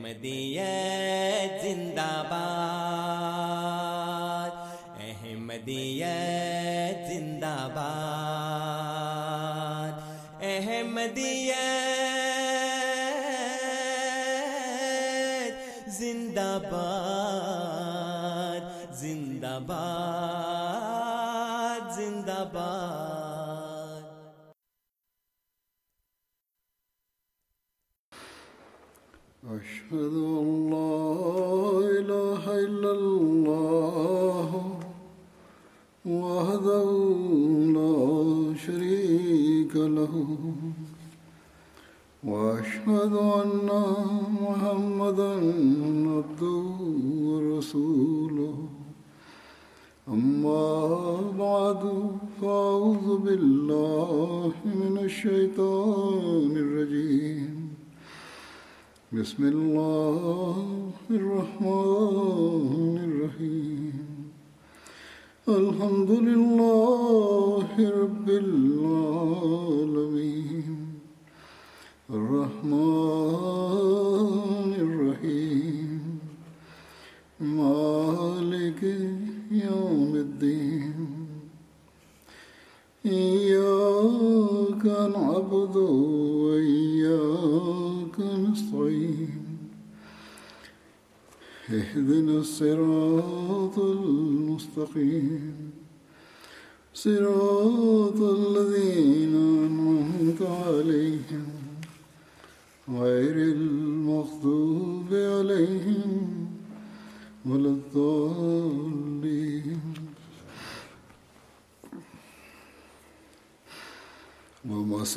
[0.00, 3.40] احمدیت زندہ باد
[5.00, 8.72] احمدیت زندہ باد
[10.42, 11.58] احمدیت
[15.98, 18.62] زندہ باد
[19.00, 23.29] زندہ باد زندہ باد
[29.60, 30.59] أشهد أن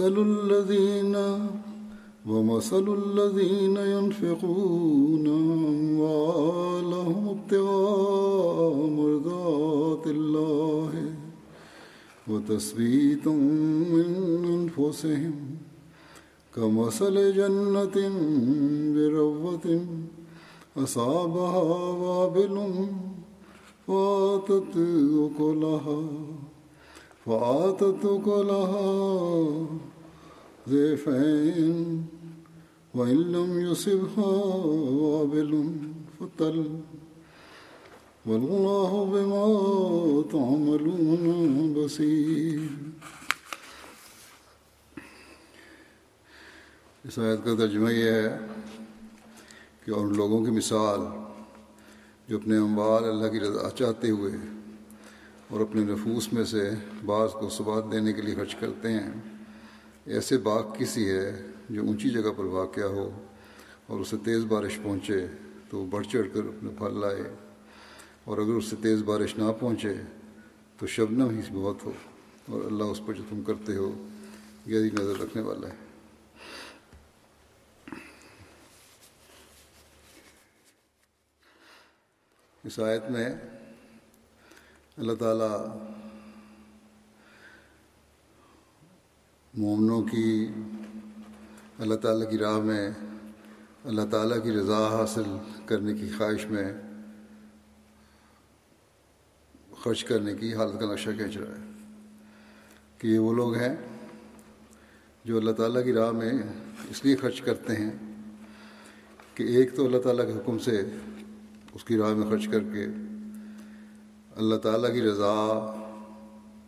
[0.03, 1.15] ومثل الذين
[2.27, 5.27] ومثل الذين ينفقون
[5.97, 10.93] أموالهم ابتغاء مرضات الله
[12.27, 13.29] وتثبيتا
[13.95, 14.07] من
[14.55, 15.35] أنفسهم
[16.55, 17.97] كمثل جنة
[18.95, 19.85] بربوة
[20.77, 21.63] أصابها
[22.03, 22.55] وابل
[23.87, 24.75] فاتت
[25.25, 26.03] أكلها
[27.25, 28.93] فآتت أكلها
[30.69, 32.05] ضيفين
[32.93, 34.33] وإن لم يصبها
[35.01, 35.71] وابل
[36.19, 36.79] فطل
[38.25, 39.45] والله بما
[40.31, 42.59] تعملون بصير.
[47.05, 48.37] اس آیت کا ترجمہ یہ ہے
[49.85, 50.99] کہ اور لوگوں کی مثال
[52.27, 54.31] جو اپنے اموال اللہ کی رضا چاہتے ہوئے
[55.49, 56.69] اور اپنے نفوس میں سے
[57.05, 59.11] بعض کو ثبات دینے کے لیے خرچ کرتے ہیں
[60.05, 63.25] ایسے باغ کسی ہے جو اونچی جگہ پر واقع ہو
[63.87, 65.27] اور اسے تیز بارش پہنچے
[65.69, 67.35] تو وہ بڑھ چڑھ کر اپنے پھل لائے
[68.23, 69.93] اور اگر اس سے تیز بارش نہ پہنچے
[70.77, 71.91] تو شبنم ہی بہت ہو
[72.49, 73.91] اور اللہ اس پر جو تم کرتے ہو
[74.67, 75.75] گہری نظر رکھنے والا ہے۔
[82.63, 83.29] اس آیت میں
[84.97, 85.65] اللہ تعالیٰ
[89.53, 90.47] مومنوں کی
[91.79, 92.89] اللہ تعالیٰ کی راہ میں،
[93.83, 95.23] اللہ تعالیٰ کی رضا حاصل
[95.65, 96.73] کرنے کی خواہش میں
[99.83, 101.71] خرچ کرنے کی حالت کا نقشہ کھینچ رہا ہے
[102.97, 103.75] کہ یہ وہ لوگ ہیں
[105.25, 106.31] جو اللہ تعالیٰ کی راہ میں
[106.89, 107.91] اس لیے خرچ کرتے ہیں
[109.35, 110.81] کہ ایک تو اللہ تعالیٰ کے حکم سے
[111.73, 112.85] اس کی راہ میں خرچ کر کے
[114.35, 115.33] اللہ تعالیٰ کی رضا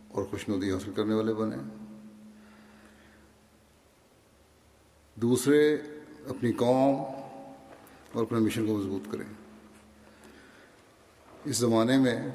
[0.07, 1.84] اور خوش ندی حاصل کرنے والے بنے۔
[5.15, 5.75] دوسرے
[6.27, 6.95] اپنی قوم
[8.13, 9.25] اور اپنے مشن کو مضبوط کریں۔
[11.45, 12.27] اس زمانے میں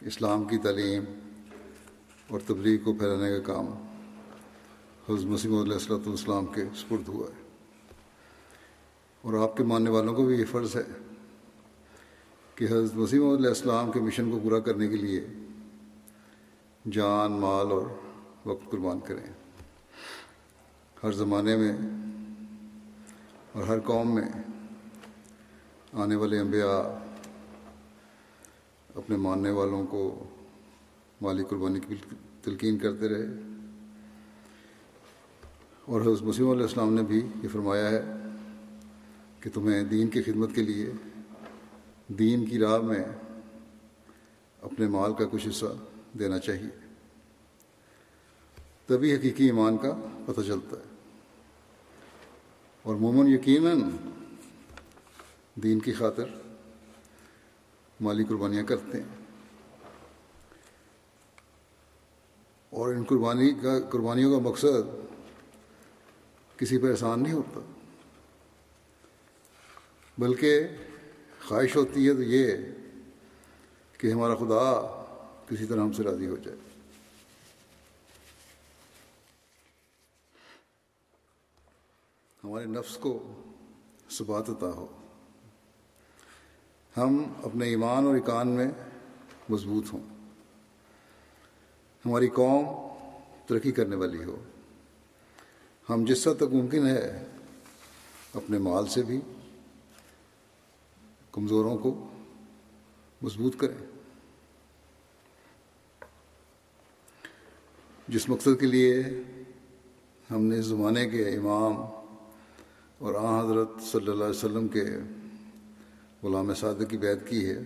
[0.00, 1.04] اسلام کی تعلیم
[2.28, 3.66] اور تبلیغ کو پھیلانے کا کام
[5.08, 7.42] حضرت مسیم علیہ السلۃ والسلام کے سپرد ہوا ہے۔
[9.22, 10.82] اور آپ کے ماننے والوں کو بھی یہ فرض ہے
[12.54, 15.26] کہ حضرت وسیم علیہ السلام کے مشن کو پورا کرنے کے لیے
[16.92, 17.86] جان، مال اور
[18.44, 19.41] وقت قربان کریں۔
[21.02, 21.72] ہر زمانے میں
[23.52, 24.28] اور ہر قوم میں
[25.92, 26.82] آنے والے انبیاء
[28.94, 30.24] اپنے ماننے والوں کو
[31.20, 31.94] مالی قربانی کی
[32.42, 33.26] تلقین کرتے رہے
[35.84, 38.02] اور حضرت مسیم علیہ السلام نے بھی یہ فرمایا ہے
[39.40, 40.92] کہ تمہیں دین کی خدمت کے لیے،
[42.08, 43.04] دین کی راہ میں
[44.62, 45.66] اپنے مال کا کچھ حصہ
[46.18, 46.78] دینا چاہیے۔
[48.86, 50.91] تبھی حقیقی ایمان کا پتہ چلتا ہے۔
[52.82, 53.82] اور مومن یقیناً
[55.54, 56.24] دین کی خاطر
[58.00, 59.08] مالی قربانیاں کرتے ہیں۔
[62.70, 64.90] اور ان قربانی کا قربانیوں کا مقصد
[66.56, 67.60] کسی پر احسان نہیں ہوتا،
[70.18, 70.68] بلکہ
[71.48, 72.52] خواہش ہوتی ہے تو یہ
[73.98, 74.64] کہ ہمارا خدا
[75.48, 76.71] کسی طرح ہم سے راضی ہو جائے۔
[82.44, 83.42] ہمارے نفس کو
[84.10, 84.86] ثبات عطا ہو۔
[86.96, 88.66] ہم اپنے ایمان اور اکان میں
[89.48, 90.00] مضبوط ہوں۔
[92.06, 92.64] ہماری قوم
[93.46, 94.44] ترقی کرنے والی ہو۔
[95.90, 97.26] ہم جس حد تک ممکن ہے
[98.34, 99.20] اپنے مال سے بھی
[101.32, 102.10] کمزوروں کو
[103.22, 103.86] مضبوط کریں۔
[108.08, 109.02] جس مقصد کے لیے
[110.30, 112.01] ہم نے زمانے کے امام
[113.02, 114.84] اور آ حضرت صلی اللہ علیہ وسلم کے
[116.22, 117.58] غلام صادق کی بیعت کی ہے،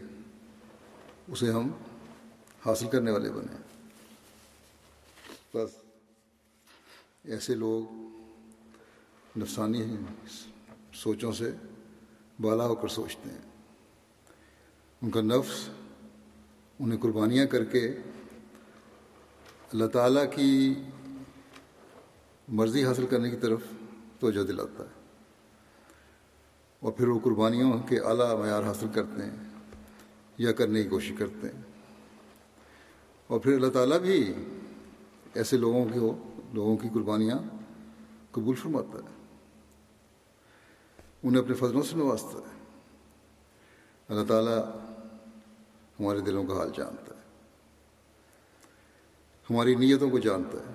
[1.29, 1.69] اسے ہم
[2.67, 3.56] حاصل کرنے والے بنے
[5.55, 5.71] بس
[7.25, 7.83] ایسے لوگ
[9.38, 9.85] نفسانی
[10.94, 11.50] سوچوں سے
[12.41, 13.44] بالا ہو کر سوچتے ہیں۔
[15.03, 15.69] ان کا نفس،
[16.79, 17.87] انہیں قربانیاں کر کے
[19.73, 20.75] اللہ تعالیٰ کی
[22.49, 23.61] مرضی حاصل کرنے کی طرف
[24.21, 24.95] توجہ دلاتا ہے۔
[26.81, 29.37] اور پھر وہ قربانیوں کے اعلیٰ معیار حاصل کرتے ہیں
[30.38, 31.62] یا کرنے کی کوشش کرتے ہیں۔
[33.26, 34.34] اور پھر اللہ تعالیٰ بھی
[35.34, 35.99] ایسے لوگوں کے
[36.52, 37.38] لوگوں کی قربانیاں
[38.30, 39.16] قبول فرماتا ہے۔
[41.23, 42.64] انہیں اپنے فضلوں سے نوازتا ہے۔
[44.09, 44.64] اللہ تعالیٰ
[46.00, 47.21] ہمارے دلوں کا حال جانتا ہے۔
[49.50, 50.73] ہماری نیتوں کو جانتا ہے۔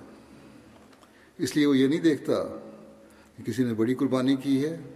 [1.38, 2.32] اس لیے وہ یہ نہیں دیکھتا
[3.36, 4.91] کہ کسی نے بڑی قربانی کی ہے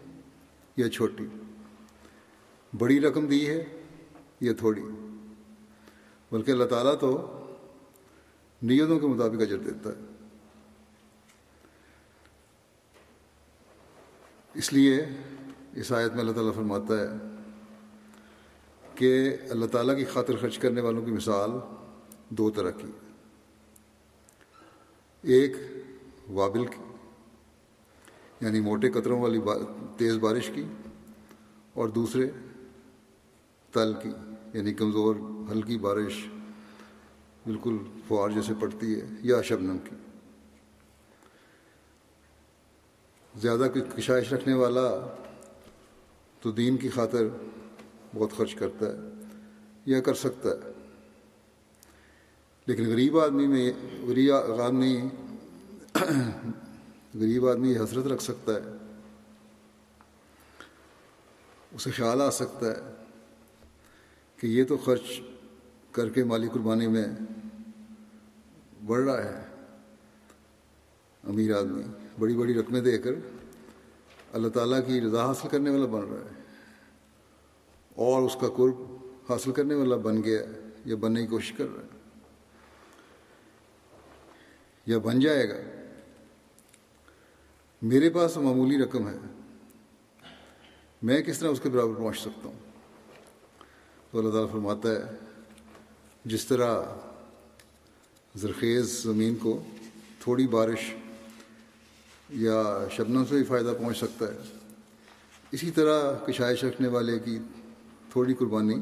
[0.77, 1.27] یا چھوٹی؟
[2.79, 3.83] بڑی رقم دی ہے
[4.41, 4.83] یا تھوڑی؟
[6.33, 7.33] بلکہ اللہ تعالیٰ تو
[8.63, 10.05] نیتوں کے مطابق اجر دیتا ہے۔
[14.55, 15.07] اس لیے
[15.75, 17.07] اس آیت میں اللہ تعالیٰ فرماتا ہے
[18.95, 21.51] کہ اللہ تعالیٰ کی خاطر خرچ کرنے والوں کی مثال
[22.29, 22.91] دو طرح کی۔
[25.23, 25.57] ایک
[26.31, 26.83] وابل کی
[28.41, 29.39] یعنی موٹے قطروں والی
[29.97, 30.65] تیز بارش کی
[31.75, 32.31] اور دوسرے
[33.73, 34.11] تل کی
[34.55, 35.17] یعنی کمزور
[35.51, 36.27] ہلکی بارش
[37.47, 37.77] بالکل
[38.09, 39.97] فوار جیسے پڑتی ہے یا شبنم کی۔
[43.41, 45.17] زیادہ کشائش رکھنے والا
[46.41, 47.25] تو دین کی خاطر
[48.15, 49.25] بہت خرچ کرتا ہے
[49.87, 50.73] یا کر سکتا ہے۔
[52.67, 53.73] لیکن غریب آدمی میں
[54.07, 55.01] غریب آدمی
[57.15, 58.86] غریب آدمی حسرت رکھ سکتا ہے۔
[61.77, 62.93] اسے خیال آ سکتا ہے
[64.37, 65.21] کہ یہ تو خرچ
[65.93, 67.05] کر کے مالی قربانی میں
[68.87, 69.45] بڑھ رہا ہے۔
[71.25, 71.83] امیر آدمی،
[72.19, 73.11] بڑی بڑی رقمیں دے کر
[74.33, 76.43] اللہ تعالیٰ کی رضا حاصل کرنے والا بن رہا ہے۔
[77.95, 78.97] اور اس کا قرب
[79.31, 80.41] حاصل کرنے والا بن گیا
[80.85, 81.99] یا بننے کی کوشش کر رہا ہے۔
[84.87, 85.55] یا بن جائے گا۔
[87.83, 89.36] میرے پاس معمولی رقم ہے۔
[91.03, 92.59] میں کس طرح اس کے برابر پہنچ سکتا ہوں؟
[94.11, 95.03] تو اللہ تعالیٰ فرماتا ہے،
[96.25, 96.83] جس طرح
[98.35, 99.65] زرخیز زمین کو
[100.21, 100.95] تھوڑی بارش
[102.31, 104.39] یا شبنم سے بھی فائدہ پہنچ سکتا ہے،
[105.51, 107.39] اسی طرح کشائش رکھنے والے کی
[108.13, 108.75] تھوڑی قربانی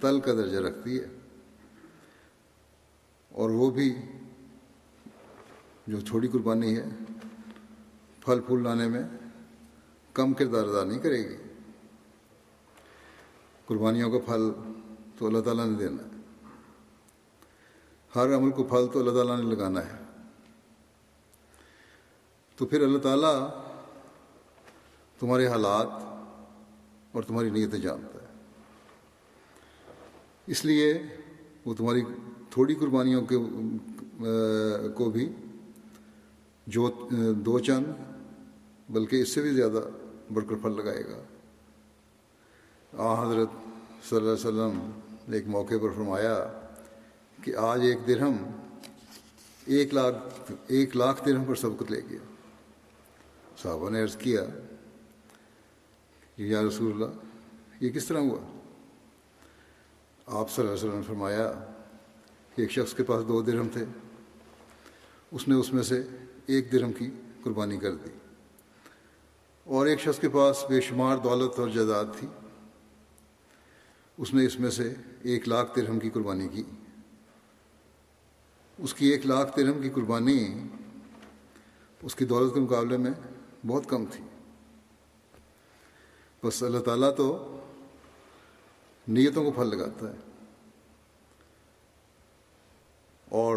[0.00, 1.06] تل کا درجہ رکھتی ہے۔
[3.28, 3.94] اور وہ بھی
[5.86, 6.84] جو تھوڑی قربانی ہے،
[8.20, 9.02] پھل پھول لانے میں
[10.14, 11.36] کم کردار ادا نہیں کرے گی۔
[13.66, 14.42] قربانیوں کا پھل
[15.18, 16.08] تو اللہ تعالیٰ نے دینا ہے۔
[18.14, 19.98] ہر عمل کو پھل تو اللہ تعالیٰ نے لگانا ہے۔
[22.56, 23.48] تو پھر اللہ تعالیٰ
[25.18, 25.86] تمہارے حالات
[27.12, 28.26] اور تمہاری نیتیں جانتا ہے۔
[30.46, 31.02] اس لیے
[31.64, 32.00] وہ تمہاری
[32.50, 33.36] تھوڑی قربانیوں کے
[34.88, 35.32] کو بھی
[36.66, 37.86] جو دو چند،
[38.88, 39.88] بلکہ اس سے بھی زیادہ
[40.32, 41.22] بڑھ کر پھل لگائے گا۔
[42.98, 43.48] آ، حضرت
[44.08, 44.90] صلی اللہ علیہ وسلم
[45.28, 46.62] نے ایک موقع پر فرمایا
[47.42, 48.36] کہ آج ایک درہم،
[49.64, 52.18] ایک لاکھ ایک لاکھ درہم پر سبقت لے گیا۔
[53.62, 54.44] صحابہ نے عرض کیا
[56.36, 57.18] کہ یا رسول اللہ،
[57.80, 58.60] یہ کس طرح ہوا؟
[60.26, 61.52] آپ صلی اللہ علیہ وسلم نے فرمایا
[62.54, 63.84] کہ ایک شخص کے پاس دو درہم تھے،
[65.30, 66.02] اس نے اس میں سے
[66.46, 67.10] ایک درہم کی
[67.42, 68.10] قربانی کر دی۔
[69.64, 72.28] اور ایک شخص کے پاس بے شمار دولت اور جائیداد تھی۔
[74.18, 76.62] اس نے اس میں سے ایک لاکھ درہم کی قربانی کی۔
[78.78, 80.48] اس کی ایک لاکھ درہم کی قربانی
[82.02, 83.10] اس کی دولت کے مقابلے میں
[83.66, 84.24] بہت کم تھی۔
[86.44, 87.60] بس اللہ تعالیٰ تو
[89.08, 90.16] نیتوں کو پھل لگاتا ہے۔
[93.28, 93.56] اور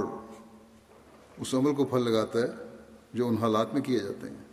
[1.38, 2.48] اس عمل کو پھل لگاتا ہے
[3.14, 4.47] جو ان حالات میں کیے جاتے ہیں۔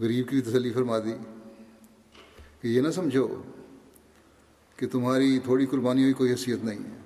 [0.00, 1.12] غریب کی تسلی فرما دی
[2.60, 3.42] کہ یہ نہ سمجھو
[4.76, 6.98] کہ تمہاری تھوڑی قربانی ہوئی کوئی حیثیت نہیں ہے،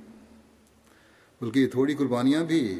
[1.40, 2.78] بلکہ یہ تھوڑی قربانیاں بھی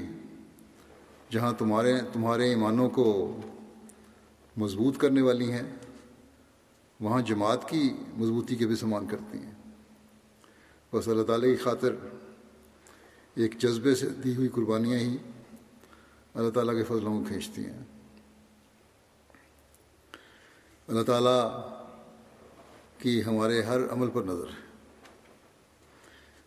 [1.30, 3.40] جہاں تمہارے تمہارے ایمانوں کو
[4.56, 5.62] مضبوط کرنے والی ہیں،
[7.00, 9.52] وہاں جماعت کی مضبوطی کے بھی سامان کرتی ہیں۔
[10.92, 11.94] بس اللہ تعالیٰ کی خاطر
[13.35, 15.16] ایک جذبے سے دی ہوئی قربانیاں ہی
[16.35, 17.83] اللہ تعالیٰ کے فضلوں کو کھینچتی ہیں۔
[20.88, 21.68] اللہ تعالیٰ
[22.98, 24.64] کی ہمارے ہر عمل پر نظر ہے۔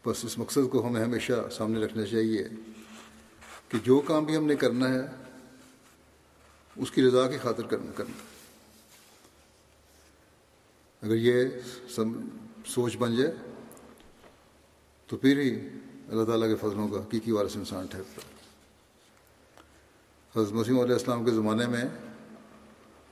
[0.06, 2.44] بس اس مقصد کو ہمیں ہمیشہ سامنے رکھنا چاہیے
[3.70, 5.02] کہ جو کام بھی ہم نے کرنا ہے،
[6.76, 8.18] اس کی رضا کی خاطر کرنا کرنا۔
[11.02, 11.46] اگر یہ
[12.66, 13.34] سوچ بن جائے،
[15.08, 15.56] تو پھر ہی
[16.08, 18.22] اللہ تعالیٰ کے فضلوں کا حقیقی وارث انسان ٹھہرتا۔
[20.40, 21.84] حضرت مسیم علیہ السلام کے زمانے میں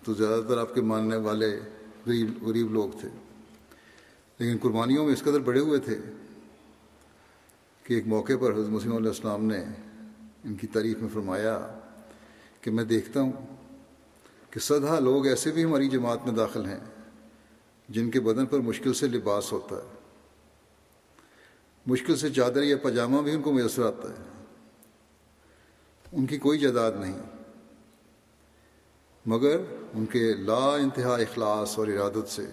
[0.05, 1.59] تو زیادہ تر آپ کے ماننے والے
[2.07, 3.09] غریب غریب لوگ تھے۔
[4.39, 5.99] لیکن قربانیوں میں اس قدر بڑے ہوئے تھے
[7.83, 9.63] کہ ایک موقع پر حضرت مسیم علیہ السلام نے
[10.43, 11.79] ان کی تعریف میں فرمایا
[12.61, 13.31] کہ میں دیکھتا ہوں
[14.49, 16.79] کہ سدھا لوگ ایسے بھی ہماری جماعت میں داخل ہیں
[17.89, 19.95] جن کے بدن پر مشکل سے لباس ہوتا ہے۔
[21.87, 24.45] مشکل سے چادر یا پاجامہ بھی ان کو میسر آتا ہے۔
[26.11, 27.34] ان کی کوئی جائیداد نہیں۔
[29.25, 29.57] مگر
[29.93, 32.45] ان کے لا انتہا اخلاص اور ارادت سے،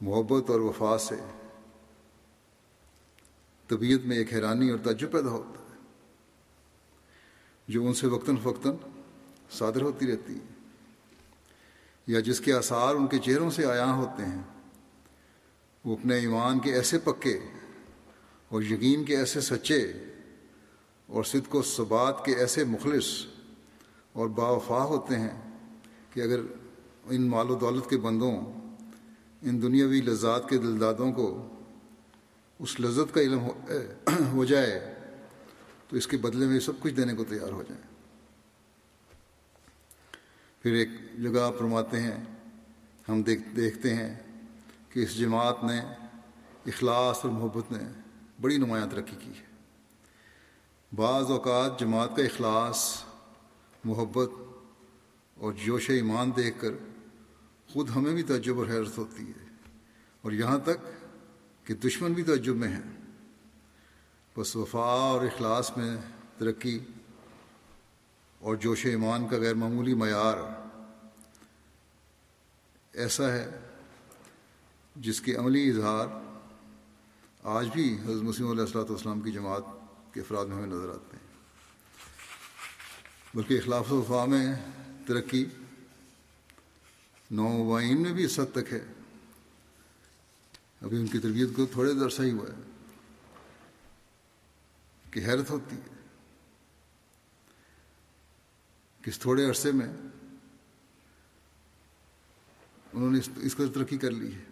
[0.00, 1.16] محبت اور وفا سے
[3.68, 5.76] طبیعت میں ایک حیرانی اور تعجب پیدا ہوتا ہے،
[7.68, 8.74] جو ان سے وقتاً فوقتاً
[9.50, 10.46] صادر ہوتی رہتی ہے،
[12.06, 14.42] یا جس کے آثار ان کے چہروں سے آیا ہوتے ہیں۔
[15.84, 17.38] وہ اپنے ایمان کے ایسے پکے
[18.48, 19.92] اور یقین کے ایسے سچے
[21.06, 23.06] اور صدق و ثبات کے ایسے مخلص
[24.12, 25.47] اور باوفا ہوتے ہیں۔
[26.10, 26.40] کہ اگر
[27.04, 28.36] ان مال و دولت کے بندوں،
[29.42, 31.48] ان دنیاوی لذات کے دلدادوں کو
[32.58, 33.38] اس لذت کا علم
[34.32, 34.94] ہو جائے،
[35.88, 37.82] تو اس کے بدلے میں سب کچھ دینے کو تیار ہو جائیں۔
[40.62, 40.88] پھر ایک
[41.22, 42.24] جگہ آپ فرماتے ہیں،
[43.08, 44.22] ہم دیکھ، دیکھتے ہیں
[44.88, 45.78] کہ اس جماعت نے
[46.66, 48.00] اخلاص اور محبت نے
[48.40, 49.48] بڑی نمایاں ترقی کی ہے۔
[50.96, 53.04] بعض اوقات جماعت کا اخلاص،
[53.84, 54.30] محبت
[55.38, 56.70] اور جوش ایمان دیکھ کر
[57.72, 59.44] خود ہمیں بھی تعجب اور حیرت ہوتی ہے۔
[60.22, 61.06] اور یہاں تک
[61.66, 62.96] کہ دشمن بھی تعجب میں ہیں۔
[64.36, 65.96] بس وفا اور اخلاص میں
[66.38, 66.78] ترقی
[68.38, 70.36] اور جوش ایمان کا غیر معمولی معیار
[72.92, 73.50] ایسا ہے
[74.96, 76.06] جس کے عملی اظہار
[77.42, 79.62] آج بھی حضرت مسیم علیہ السلاۃ والسلام کی جماعت
[80.14, 81.28] کے افراد میں ہمیں نظر آتے ہیں۔
[83.34, 84.54] بلکہ اخلاف وفا میں
[85.08, 85.44] ترقی۔
[87.30, 88.84] نوائن میں بھی اس حد تک ہے۔
[90.80, 92.62] ابھی ان کی تربیت کو تھوڑے درسہ ہی ہوا ہے
[95.10, 96.06] کہ حیرت ہوتی ہے۔
[99.02, 99.88] کہ اس تھوڑے عرصے میں
[102.92, 104.44] انہوں نے اس قدر ترقی کر لی ہے۔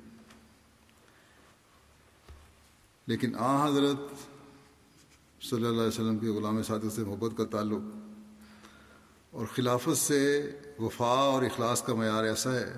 [3.07, 3.99] لیکن آ حضرت
[5.45, 8.06] صلی اللہ علیہ وسلم کے غلام صادق سے محبت کا تعلق
[9.37, 12.75] اور خلافت سے وفا اور اخلاص کا معیار ایسا ہے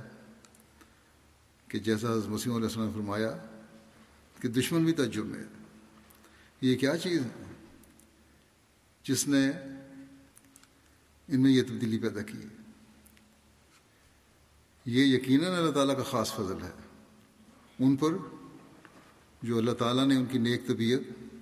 [1.69, 3.38] کہ جیسا مسیم علیہ السلام نے فرمایا
[4.41, 5.45] کہ دشمن بھی تجرب میں
[6.61, 7.45] یہ کیا چیز ہے
[9.03, 9.50] جس نے
[11.29, 12.38] ان میں یہ تبدیلی پیدا کی؟
[14.85, 16.73] یہ یقیناً اللہ تعالیٰ کا خاص فضل ہے۔
[17.79, 18.11] ان پر
[19.43, 21.35] جو اللہ تعالیٰ نے ان کی نیک طبیعت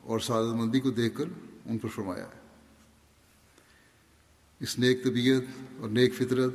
[0.00, 1.24] اور سعادت مندی کو دیکھ کر
[1.66, 2.35] ان پر فرمایا ہے۔
[4.60, 5.42] اس نیک طبیعت
[5.80, 6.54] اور نیک فطرت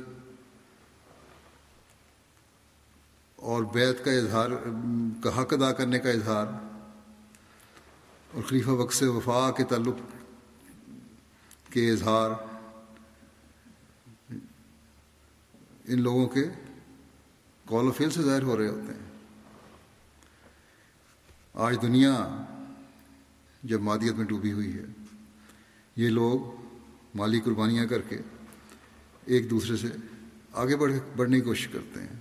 [3.38, 4.50] اور بیت کا اظہار
[5.22, 6.46] کا حق ادا کرنے کا اظہار
[8.30, 10.00] اور خلیفہ وقت سے وفا کے تعلق
[11.70, 12.30] کے اظہار
[15.84, 16.44] ان لوگوں کے
[17.66, 19.10] کال و فیل سے ظاہر ہو رہے ہوتے ہیں
[21.54, 22.14] آج دنیا
[23.62, 24.84] جب مادیت میں ڈوبی ہوئی ہے
[25.96, 26.61] یہ لوگ
[27.14, 28.18] مالی قربانیاں کر کے
[29.24, 29.88] ایک دوسرے سے
[30.52, 32.20] آگے بڑھ بڑھنے کی کوشش کرتے ہیں،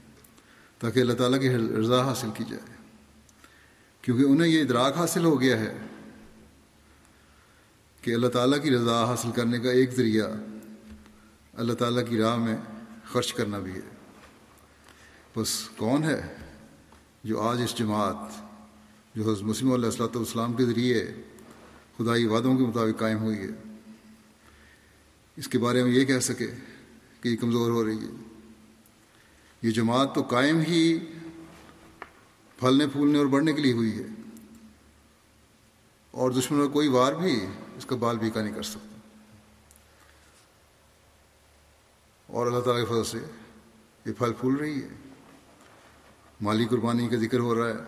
[0.80, 2.76] تاکہ اللہ تعالیٰ کی رضا حاصل کی جائے۔
[4.02, 5.74] کیونکہ انہیں یہ ادراک حاصل ہو گیا ہے
[8.02, 10.28] کہ اللہ تعالیٰ کی رضا حاصل کرنے کا ایک ذریعہ
[11.54, 12.58] اللہ تعالیٰ کی راہ میں
[13.06, 13.90] خرچ کرنا بھی ہے۔
[15.36, 16.36] بس کون ہے
[17.24, 18.16] جو آج اس جماعت،
[19.16, 21.14] جو حضرت مسلم علیہ السلۃ والسلام کے ذریعے
[21.98, 23.71] خدائی وعدوں کے مطابق قائم ہوئی ہے؟
[25.38, 26.48] اس کے بارے میں یہ کہہ سکے
[27.22, 28.12] کہ یہ کمزور ہو رہی ہے۔
[29.62, 31.00] یہ جماعت تو قائم ہی
[32.58, 34.04] پھلنے پھولنے اور بڑھنے کے لیے ہوئی ہے۔
[36.12, 37.46] اور دشمن کا کوئی وار بھی
[37.78, 38.96] اس کا بال بیکا نہیں کر سکتا۔
[42.28, 43.26] اور اللہ تعالیٰ کی فضل سے
[44.06, 44.88] یہ پھل پھول رہی ہے۔
[46.42, 47.86] مالی قربانی کا ذکر ہو رہا ہے۔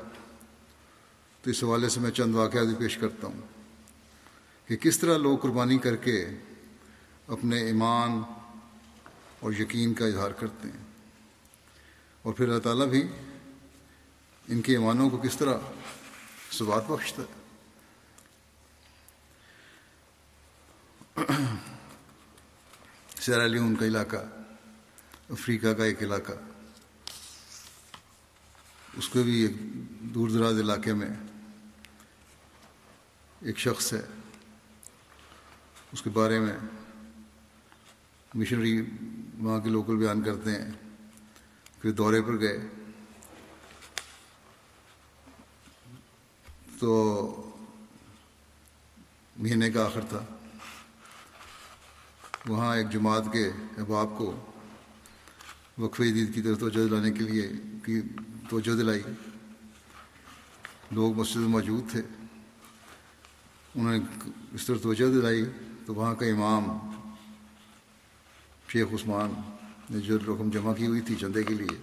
[1.42, 3.42] تو اس حوالے سے میں چند واقعات بھی پیش کرتا ہوں
[4.68, 6.26] کہ کس طرح لوگ قربانی کر کے
[7.28, 8.22] اپنے ایمان
[9.40, 10.86] اور یقین کا اظہار کرتے ہیں۔
[12.22, 13.08] اور پھر اللہ تعالیٰ بھی
[14.48, 15.58] ان کے ایمانوں کو کس طرح
[16.52, 17.44] ثبات بخشتا ہے۔
[23.20, 24.16] سیرالیون کا علاقہ،
[25.30, 26.32] افریقہ کا ایک علاقہ،
[28.98, 29.54] اس کو بھی ایک
[30.00, 31.10] دور دراز علاقے میں
[33.42, 34.02] ایک شخص ہے۔
[35.92, 36.54] اس کے بارے میں
[38.36, 38.82] مشنری
[39.40, 40.72] وہاں کے لوکل بیان کرتے ہیں۔
[41.82, 42.68] پھر دورے پر گئے۔
[46.80, 47.52] تو
[49.38, 50.26] مہینے کا آخر تھا۔
[52.48, 54.46] وہاں ایک جماعت کے احباب کو
[55.78, 57.52] وقف عید کی طرف توجہ دلانے کے لیے
[57.86, 58.02] کی
[58.50, 59.02] توجہ دلائی۔
[60.92, 62.02] لوگ مسجد موجود تھے۔
[63.76, 65.46] انہوں نے اس طرح توجہ دلائی
[65.86, 66.93] تو وہاں کا امام
[68.74, 69.34] شیخ عثمان
[69.90, 71.82] نے جو رقم جمع کی ہوئی تھی چندے کے لیے،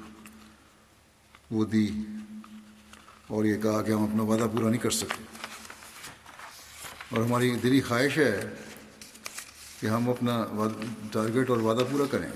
[1.50, 2.03] وہ دی
[3.26, 5.24] اور یہ کہا کہ ہم اپنا وعدہ پورا نہیں کر سکتے۔
[7.11, 8.55] اور ہماری دلی خواہش ہے
[9.81, 10.44] کہ ہم اپنا
[11.12, 12.31] ٹارگیٹ اور وعدہ پورا کریں۔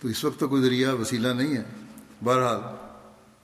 [0.00, 1.62] تو اس وقت تو کوئی ذریعہ وسیلہ نہیں ہے۔
[2.24, 2.60] بہرحال،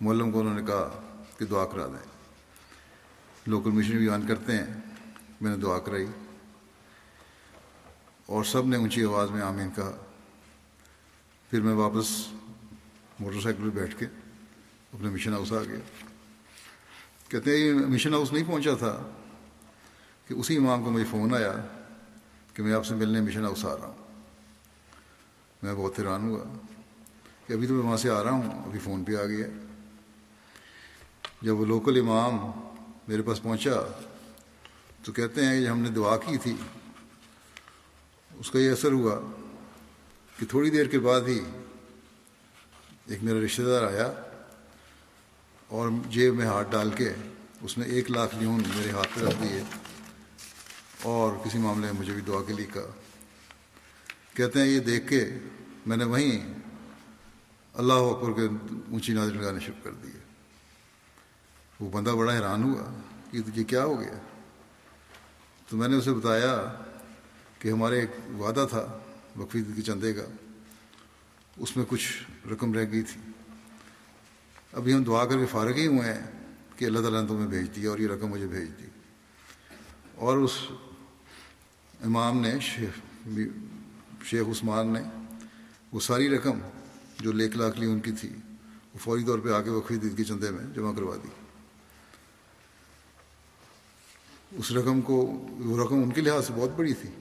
[0.00, 1.02] معلم کو انہوں نے کہا
[1.38, 2.06] کہ دعا کرا دیں۔
[3.46, 4.66] لوکل مشن بھی آن کرتے ہیں۔
[5.40, 6.06] میں نے دعا کرائی۔
[8.30, 9.92] اور سب نے اونچی آواز میں آمین کہا۔
[11.50, 12.26] پھر میں واپس
[13.20, 14.06] موٹر سائیکل پہ بیٹھ کے
[14.92, 15.78] اپنے مشن ہاؤس آ گیا
[17.28, 19.10] کہتے ہیں، یہ مشن ہاؤس نہیں پہنچا تھا
[20.28, 21.52] کہ اسی امام کو مجھے فون آیا
[22.54, 24.22] کہ میں آپ سے ملنے مشن ہاؤس آ رہا ہوں۔
[25.62, 26.44] میں بہت حیران ہوا
[27.46, 29.46] کہ ابھی تو میں وہاں سے آ رہا ہوں، ابھی فون پہ آ گیا۔
[31.42, 32.50] جب وہ لوکل امام
[33.08, 34.04] میرے پاس پہنچا
[35.04, 36.56] تو کہتے ہیں کہ ہم نے دعا کی تھی۔
[38.40, 39.20] اس کا یہ اثر ہوا
[40.38, 41.40] کہ تھوڑی دیر کے بعد ہی
[43.06, 44.12] ایک میرا رشتہ دار آیا
[45.68, 47.12] اور جیب میں ہاتھ ڈال کے
[47.60, 49.62] اس نے ایک لاکھ لیون میرے ہاتھ پہ رکھ دیے
[51.02, 52.92] اور کسی معاملے میں مجھے بھی دعا کے لیے کہا۔
[54.34, 55.38] کہتے ہیں، یہ دیکھ کے
[55.86, 56.54] میں نے وہیں
[57.74, 58.46] اللہ اکبر کے
[58.90, 60.20] اونچی نازل لگانے شروع کر دیے
[61.80, 63.00] وہ بندہ بڑا حیران ہوا
[63.30, 64.18] کہ یہ کیا ہو گیا؟
[65.68, 66.72] تو میں نے اسے بتایا
[67.60, 68.98] کہ ہمارے ایک وعدہ تھا
[69.36, 70.22] وقفی کے چندے کا،
[71.56, 73.20] اس میں کچھ رقم رہ گئی تھی۔
[74.72, 76.30] ابھی ہم دعا کر کے فارغ ہی ہوئے ہیں
[76.76, 78.86] کہ اللہ تعالیٰ نے تمہیں بھیج دیا اور یہ رقم مجھے بھیج دی۔
[80.14, 80.50] اور اس
[82.04, 83.00] امام نے، شیخ
[84.24, 85.00] شیخ عثمان نے
[85.92, 86.58] وہ ساری رقم
[87.20, 88.28] جو لیک لاکھ لی ان کی تھی،
[88.94, 91.28] وہ فوری طور پہ آ کے وقفی عید کے چندے میں جمع کروا دی۔
[94.52, 95.16] اس رقم کو،
[95.50, 97.19] وہ رقم ان کے لحاظ سے بہت بڑی تھی۔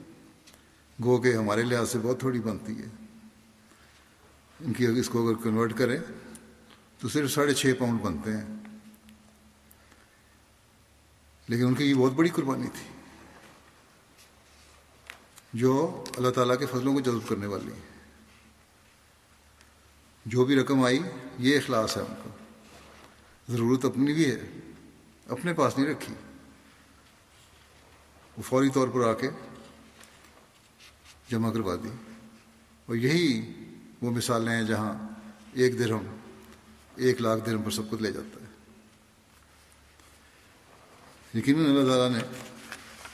[1.04, 2.86] گو کہ ہمارے لحاظ سے بہت تھوڑی بنتی ہے۔
[4.60, 5.98] ان کی اس کو اگر کنورٹ کریں
[6.98, 8.78] تو صرف ساڑھے چھ پاؤنڈ بنتے ہیں۔
[11.48, 12.88] لیکن ان کی یہ بہت بڑی قربانی تھی۔
[15.52, 18.06] جو اللہ تعالیٰ کے فضلوں کو جذب کرنے والی۔ ہے
[20.26, 20.98] جو بھی رقم آئی،
[21.38, 22.30] یہ اخلاص ہے ان کا
[23.48, 24.60] ضرورت اپنی بھی ہے۔
[25.26, 26.14] اپنے پاس نہیں رکھی۔
[28.36, 29.30] وہ فوری طور پر آ کے
[31.30, 31.88] جمع کروا دی۔
[32.86, 33.52] اور یہی
[34.02, 35.08] وہ مثالیں ہیں جہاں
[35.52, 36.16] ایک درہم،
[36.96, 38.50] ایک لاکھ درہم پر سب کچھ لے جاتا ہے۔
[41.38, 42.22] یقیناً اللہ تعالیٰ نے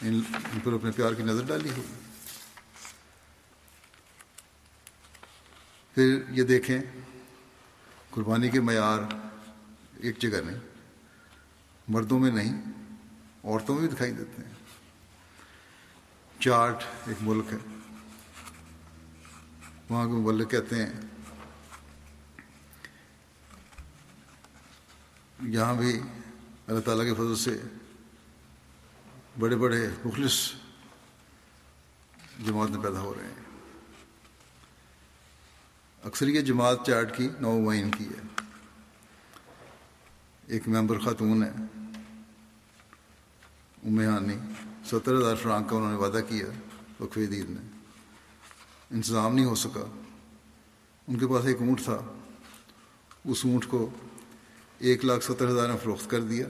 [0.09, 1.87] ان پر اپنے پیار کی نظر ڈالی ہوئی
[5.95, 6.79] پھر یہ دیکھیں،
[8.11, 8.99] قربانی کے معیار
[9.97, 10.59] ایک جگہ نہیں،
[11.89, 12.63] مردوں میں نہیں،
[13.45, 14.55] عورتوں میں بھی دکھائی دیتے ہیں۔
[16.41, 16.77] چارٹ
[17.07, 17.76] ایک ملک ہے۔
[19.89, 20.93] وہاں کے مبلک کہتے ہیں۔
[25.43, 26.01] یہاں بھی
[26.67, 27.61] اللہ تعالیٰ کے فضل سے
[29.39, 30.53] بڑے بڑے مخلص
[32.47, 33.35] جماعت میں پیدا ہو رہے ہیں۔
[36.05, 38.43] اکثر یہ جماعت چارٹ کی نو معین کی ہے۔
[40.47, 41.51] ایک ممبر خاتون ہے۔
[43.83, 44.39] امانی
[44.85, 46.47] ستر ہزار فرانک کا انہوں نے وعدہ کیا،
[47.01, 47.76] وقف دید نے
[48.91, 49.97] انتظام نہیں ہو سکا۔
[51.09, 51.99] ان کے پاس ایک اونٹ تھا۔
[53.25, 53.91] اس اونٹ کو
[54.79, 56.47] ایک لاکھ ستر ہزار میں فروخت کر دیا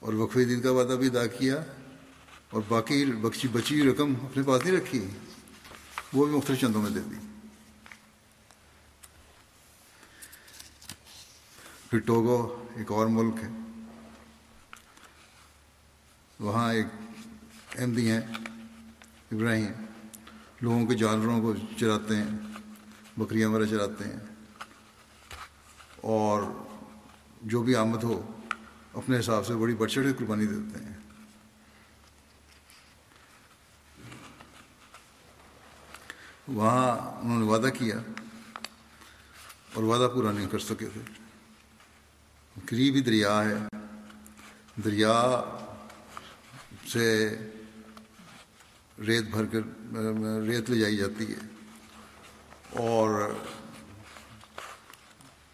[0.00, 1.64] اور وقف دید کا وعدہ بھی ادا کیا
[2.50, 5.08] اور باقی بخشی بچی ہوئی رقم اپنے پاس نہیں رکھی۔
[6.12, 7.16] وہ بھی مختلف چندوں میں دے دی۔
[11.90, 13.48] پھر ٹوگو ایک اور ملک ہے۔
[16.40, 16.86] وہاں ایک
[17.78, 18.20] احمدی ہیں،
[19.32, 19.91] ابراہیم۔
[20.62, 22.38] لوگوں کے جانوروں کو چراتے ہیں،
[23.16, 24.20] بکریاں وغیرہ چراتے ہیں۔
[25.96, 26.42] اور
[27.42, 28.40] جو بھی آمد ہو،
[28.94, 30.92] اپنے حساب سے بڑی بڑھ چڑھ کے قربانی دیتے ہیں۔
[36.48, 37.96] وہاں انہوں نے وعدہ کیا
[39.74, 41.00] اور وعدہ پورا نہیں کر سکے تھے۔
[42.66, 43.54] قریب ہی دریا ہے۔
[44.84, 45.42] دریا
[46.92, 47.36] سے
[49.06, 49.60] ریت بھر کر،
[50.46, 51.38] ریت لے جائی جاتی ہے۔
[52.70, 53.34] اور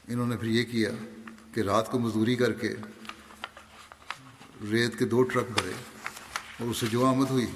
[0.08, 0.90] انہوں نے پھر یہ کیا
[1.54, 2.74] کہ رات کو مزدوری کر کے
[4.70, 5.72] ریت کے دو ٹرک بھرے
[6.60, 7.46] اور اسے جو آمد ہوئی،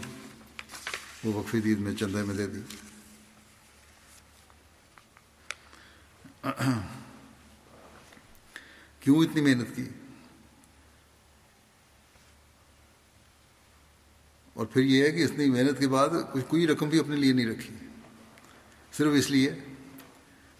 [1.25, 2.61] وہ وقفی دید میں چندے میں دے دی۔
[9.01, 9.85] کیوں اتنی محنت کی؟
[14.55, 17.33] اور پھر یہ ہے کہ اتنی محنت کے بعد کچھ کوئی رقم بھی اپنے لیے
[17.33, 17.75] نہیں رکھی۔
[18.93, 19.55] صرف اس لیے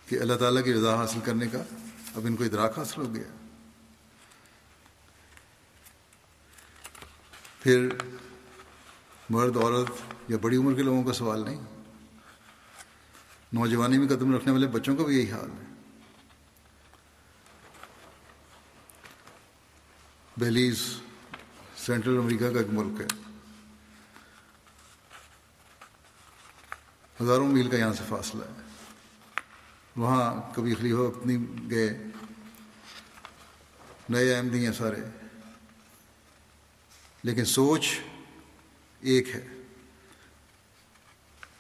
[0.07, 1.63] کہ اللہ تعالیٰ کی رضا حاصل کرنے کا
[2.15, 3.49] اب ان کو ادراک حاصل ہو گیا۔
[7.61, 7.89] پھر
[9.31, 11.61] مرد، عورت یا بڑی عمر کے لوگوں کا سوال نہیں۔
[13.53, 15.73] نوجوانی میں قدم رکھنے والے بچوں کا بھی یہی حال ہے۔
[20.37, 21.01] بیلیز
[21.77, 23.32] سینٹرل امریکہ کا ایک ملک ہے۔
[27.23, 28.63] ہزاروں میل کا یہاں سے فاصلہ ہے۔
[29.97, 32.03] وہاں کبھی خلیفہ اپنی گئے۔
[34.09, 35.01] نئے احمدی ہیں سارے۔
[37.23, 38.01] لیکن سوچ
[39.01, 39.47] ایک ہے۔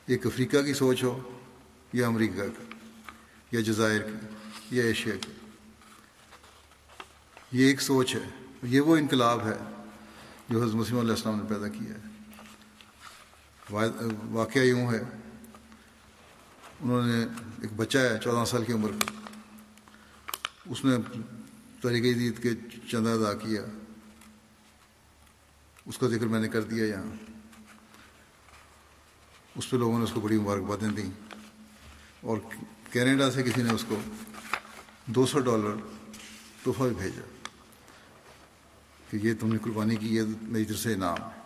[0.06, 1.40] ایک افریقہ کی سوچ ہو
[1.92, 2.64] یا امریکہ کی،
[3.52, 4.26] یا جزائر کی،
[4.70, 5.32] یا ایشیا کی۔
[7.52, 9.84] یہ ایک سوچ ہے۔ یہ وہ انقلاب ہے
[10.48, 12.12] جو حضرت مسیم علیہ السلام نے پیدا کیا ہے۔
[14.24, 15.21] واقعہ یوں ہے
[16.82, 17.24] انہوں نے
[17.62, 19.12] ایک بچہ ہے، چودہ سال کی عمر کا۔
[20.66, 20.96] اس نے
[21.82, 22.50] طریقۂ عید کے
[22.90, 23.62] چندہ ادا کیا۔
[25.86, 27.32] اس کا ذکر میں نے کر دیا یہاں۔
[29.56, 31.10] اس پہ لوگوں نے اس کو بڑی مبارکبادیں دیں۔
[32.20, 32.36] اور
[32.92, 34.00] کینیڈا سے کسی نے اس کو
[35.06, 35.74] دو سو ڈالر
[36.64, 37.48] تحفہ بھی بھیجا۔
[39.10, 41.40] کہ یہ تم نے قربانی کی، یہ میری طرف سے انعام۔ ہے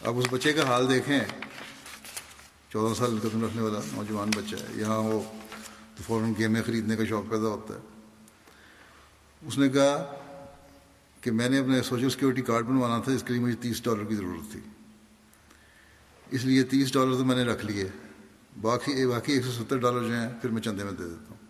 [0.00, 1.20] اب اس بچے کا حال دیکھیں۔
[2.72, 5.22] چودہ سال قدم رکھنے والا نوجوان بچہ ہے۔ یہاں وہ
[5.96, 7.80] تو فوراً گیمیں خریدنے کا شوق پیدا ہوتا ہے۔
[9.42, 10.14] اس نے کہا
[11.20, 14.04] کہ میں نے اپنے سوشل سیکورٹی کارڈ بنوانا تھا، اس کے لیے مجھے تیس ڈالر
[14.04, 14.60] کی ضرورت تھی۔
[16.30, 17.88] اس لیے تیس ڈالر تو میں نے رکھ لیے۔
[18.60, 21.46] باقی باقی ایک سو ستر ڈالر جو ہیں، پھر میں چندے میں دے دیتا ہوں۔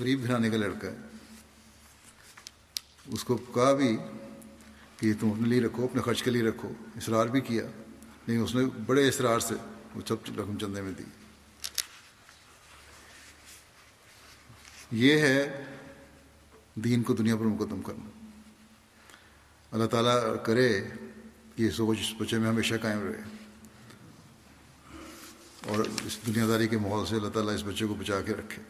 [0.00, 0.96] غریب گھرانے کا لڑکا ہے۔
[3.06, 3.96] اس کو کہا بھی
[4.96, 7.62] کہ تم اپنے لیے رکھو اپنے خرچ کے لیے رکھو۔ اصرار بھی کیا۔
[8.30, 9.54] لیکن اس نے بڑے اصرار سے
[9.94, 11.02] وہ سب رقم چندے میں دی۔
[14.90, 15.64] یہ ہے
[16.74, 18.30] دین کو دنیا پر مقدم کرنا۔
[19.70, 20.80] اللہ تعالیٰ کرے
[21.56, 23.22] کہ یہ سوچ اس بچے میں ہمیشہ قائم رہے۔
[25.66, 28.62] اور اس دنیا داری کے ماحول سے اللہ تعالیٰ اس بچے کو بچا کے رکھے۔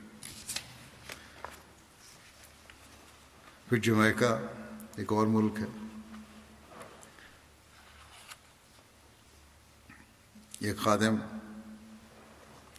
[3.69, 4.41] پھر جمائکا
[4.97, 5.90] ایک اور ملک ہے۔
[10.61, 11.15] یہ خادم،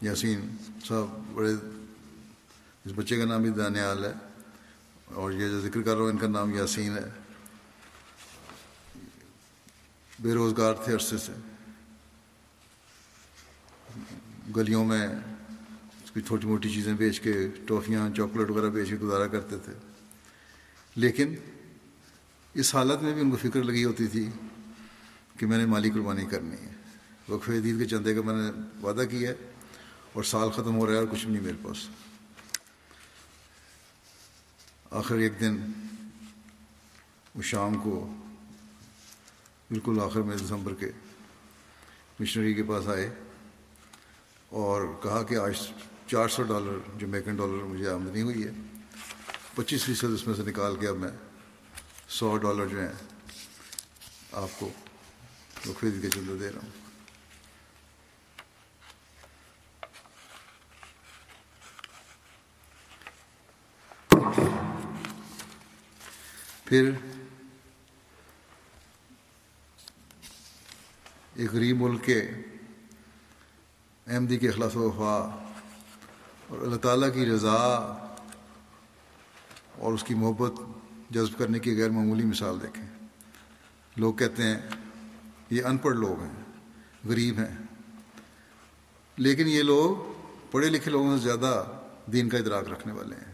[0.01, 0.55] یاسین
[0.87, 1.53] صاحب بڑے،
[2.85, 4.13] اس بچے کا نام بھی دانیال ہے
[5.05, 7.03] اور یہ جو ذکر کر رہا ہوں، ان کا نام یاسین ہے۔
[10.19, 11.31] بے روزگار تھے عرصے سے۔
[14.55, 15.07] گلیوں میں
[16.13, 19.73] چھوٹی موٹی چیزیں بیچ کے، ٹافیاں، چاکلیٹ وغیرہ بیچ کے گزارا کرتے تھے۔
[20.95, 21.35] لیکن
[22.53, 24.29] اس حالت میں بھی ان کو فکر لگی ہوتی تھی
[25.37, 26.80] کہ میں نے مالی قربانی کرنی ہے۔
[27.31, 29.35] وقف عدید کے چندے کا میں نے وعدہ کیا ہے
[30.13, 31.87] اور سال ختم ہو رہا ہے اور کچھ بھی نہیں میرے پاس۔
[34.91, 35.71] آخر ایک دن
[37.35, 38.13] وہ شام کو
[39.69, 40.91] بالکل آخر میں دسمبر کے
[42.19, 43.09] مشنری کے پاس آئے
[44.49, 45.53] اور کہا کہ آج
[46.07, 48.51] چار سو ڈالر جو میکن ڈالر مجھے آمدنی ہوئی ہے۔
[49.55, 51.11] پچیس فیصد اس میں سے نکال کے اب میں
[52.09, 52.93] سو ڈالر جو ہیں
[54.31, 54.69] آپ کو
[55.65, 56.90] وہ خرید کے چندہ دے رہا ہوں۔
[66.71, 66.91] پھر
[71.35, 72.21] ایک غریب ملک کے
[74.07, 75.45] احمدی کے اخلاص و وفا
[76.47, 77.53] اور اللہ تعالیٰ کی رضا
[79.75, 80.51] اور اس کی محبت
[81.09, 83.07] جذب کرنے کی غیر معمولی مثال دیکھیں۔
[83.95, 84.61] لوگ کہتے ہیں
[85.49, 86.43] یہ ان پڑھ لوگ ہیں،
[87.07, 87.57] غریب ہیں۔
[89.17, 90.11] لیکن یہ لوگ
[90.51, 91.63] پڑھے لکھے لوگوں سے زیادہ
[92.05, 93.30] دین کا ادراک رکھنے والے ہیں۔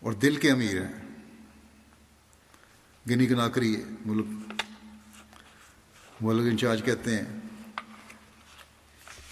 [0.00, 0.92] اور دل کے امیر ہیں۔
[3.10, 4.26] گنی گناکری ہے ملک۔
[6.20, 7.40] ملک انچارج کہتے ہیں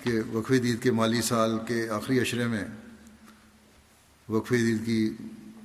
[0.03, 2.65] کہ وقفی دید کے مالی سال کے آخری اشرے میں
[4.29, 5.15] وقف عید کی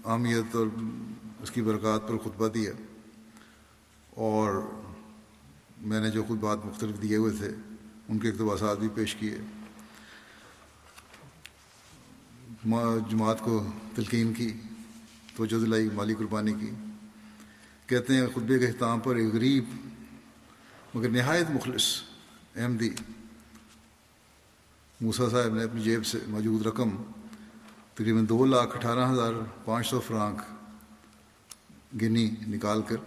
[0.06, 0.68] اہمیت اور
[1.40, 2.72] اس کی برکات پر خطبہ دیا۔
[4.10, 4.72] اور
[5.78, 7.50] میں نے جو خود بات مختلف دیے ہوئے تھے،
[8.08, 9.38] ان کے اقتباسات بھی پیش کیے۔
[13.10, 14.54] جماعت کو تلقین کی۔
[15.40, 16.72] توجہ دلائی مالی قربانی کی۔
[17.88, 19.66] کہتے ہیں خطبے کے اختتام پر ایک غریب
[20.96, 21.86] مگر نہایت مخلص
[22.56, 22.90] احمدی
[25.02, 26.90] موسا صاحب نے اپنی جیب سے موجود رقم
[27.94, 29.34] تقریباً دو لاکھ اٹھارہ ہزار
[29.66, 30.42] پانچ سو فرانک
[32.02, 33.00] گنی نکال کر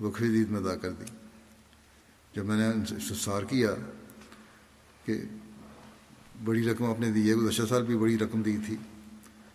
[0.00, 1.04] وقفی عید میں ادا کر دی۔
[2.34, 3.74] جب میں نے ان سے استفسار کیا
[5.04, 5.20] کہ
[6.44, 8.76] بڑی رقم آپ نے دی ہے گزشتہ سال بھی بڑی رقم دی تھی،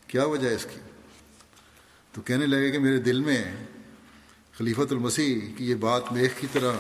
[0.08, 0.80] کیا وجہ ہے اس کی؟
[2.16, 3.56] تو کہنے لگے کہ میرے دل میں
[4.58, 6.72] خلیفۃ المسیح کی یہ بات میخ کی طرح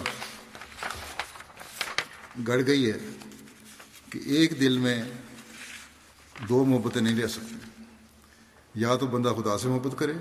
[2.47, 2.97] گڑ گئی ہے
[4.09, 5.03] کہ ایک دل میں
[6.49, 7.83] دو محبتیں نہیں لے سکتے
[8.75, 10.13] یا تو بندہ خدا سے محبت کرے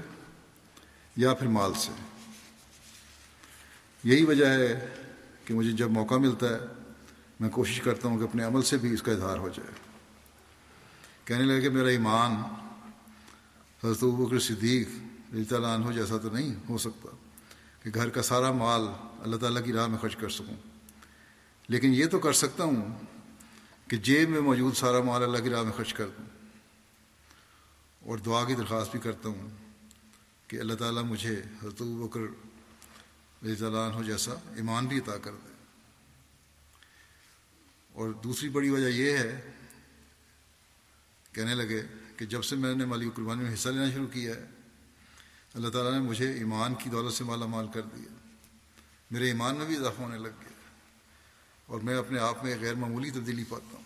[1.16, 1.92] یا پھر مال سے۔
[4.04, 4.88] یہی وجہ ہے
[5.44, 6.58] کہ مجھے جب موقع ملتا ہے،
[7.40, 9.72] میں کوشش کرتا ہوں کہ اپنے عمل سے بھی اس کا اظہار ہو جائے۔
[11.24, 12.42] کہنے لگے کہ میرا ایمان
[13.84, 14.88] حضرت بکر صدیق
[15.34, 17.08] رضی تعالیٰ عنہ جیسا تو نہیں ہو سکتا
[17.82, 18.80] کہ گھر کا سارا مال
[19.20, 20.56] اللہ تعالیٰ کی راہ میں خرچ کر سکوں۔
[21.68, 22.98] لیکن یہ تو کر سکتا ہوں
[23.88, 26.26] کہ جیب میں موجود سارا مال اللہ کی راہ میں خرچ کر دوں
[28.00, 29.48] اور دعا کی درخواست بھی کرتا ہوں
[30.46, 32.20] کہ اللہ تعالیٰ مجھے حضرت بکر
[33.46, 35.52] رضی اللہ عنہ جیسا ایمان بھی عطا کر دے۔
[37.92, 39.50] اور دوسری بڑی وجہ یہ ہے،
[41.32, 41.82] کہنے لگے
[42.16, 44.46] کہ جب سے میں نے مالی قربانی میں حصہ لینا شروع کیا ہے،
[45.54, 48.14] اللہ تعالیٰ نے مجھے ایمان کی دولت سے مالا مال کر دیا۔
[49.10, 50.70] میرے ایمان میں بھی اضافہ ہونے لگ گیا
[51.66, 53.82] اور میں اپنے آپ میں غیر معمولی تبدیلی پاتا ہوں۔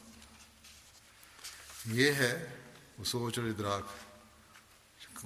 [1.87, 2.57] یہ ہے
[2.99, 3.83] وہ سوچ اور ادراک،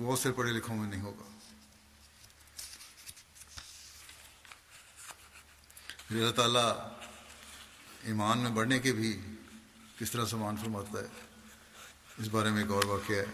[0.00, 1.38] بہت سے پڑھے لکھوں میں نہیں ہوگا۔
[6.10, 6.88] اللہ تعالیٰ
[8.02, 9.20] ایمان میں بڑھنے کے بھی
[9.98, 11.31] کس طرح سامان فرماتا ہے؟
[12.22, 13.24] اس بارے میں ایک اور واقعہ ہے۔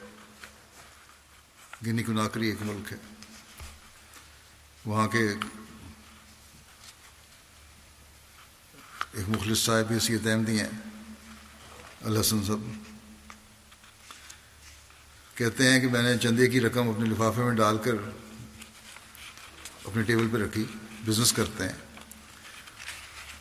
[1.87, 2.96] گنی کناکری ایک ملک ہے۔
[4.85, 5.18] وہاں کے
[9.12, 10.68] ایک مخلص صاحب بھی احمدی ہیں۔
[12.01, 12.61] الحسن صاحب۔
[15.35, 17.92] کہتے ہیں کہ میں نے چندے کی رقم اپنے لفافے میں ڈال کر
[19.85, 20.64] اپنے ٹیبل پہ رکھی،
[21.07, 21.77] بزنس کرتے ہیں۔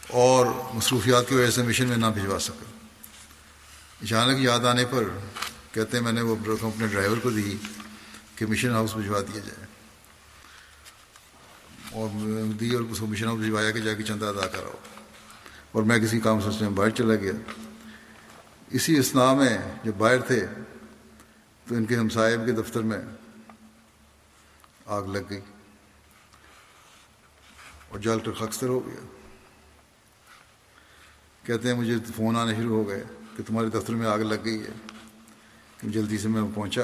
[0.07, 2.76] اور مصروفیات کی وجہ سے مشن میں نہ بھجوا سکا۔
[4.01, 5.03] اچانک یاد آنے پر
[5.71, 7.57] کہتے ہیں میں نے وہ رقم اپنے ڈرائیور کو دی
[8.35, 9.65] کہ مشن ہاؤس بھجوا دیا جائے۔
[11.91, 12.09] اور
[12.59, 14.73] دی اور اس کو مشن ہاؤس بھجوایا کہ جا کے چندہ ادا کراؤ۔
[15.71, 17.31] اور میں کسی کام سلسلے میں باہر چلا گیا۔
[18.71, 20.45] اسی اسنا میں جب باہر تھے
[21.67, 23.01] تو ان کے ہمسائب کے دفتر میں
[24.85, 25.41] آگ لگ گئی۔
[27.89, 29.07] اور جل کر خکستر ہو گیا۔
[31.43, 33.03] کہتے ہیں مجھے فون آنے شروع ہو گئے۔
[33.37, 34.69] کہ تمہارے دفتر میں آگ لگ گئی ہے۔
[35.83, 36.81] جلدی سے میں پہنچا۔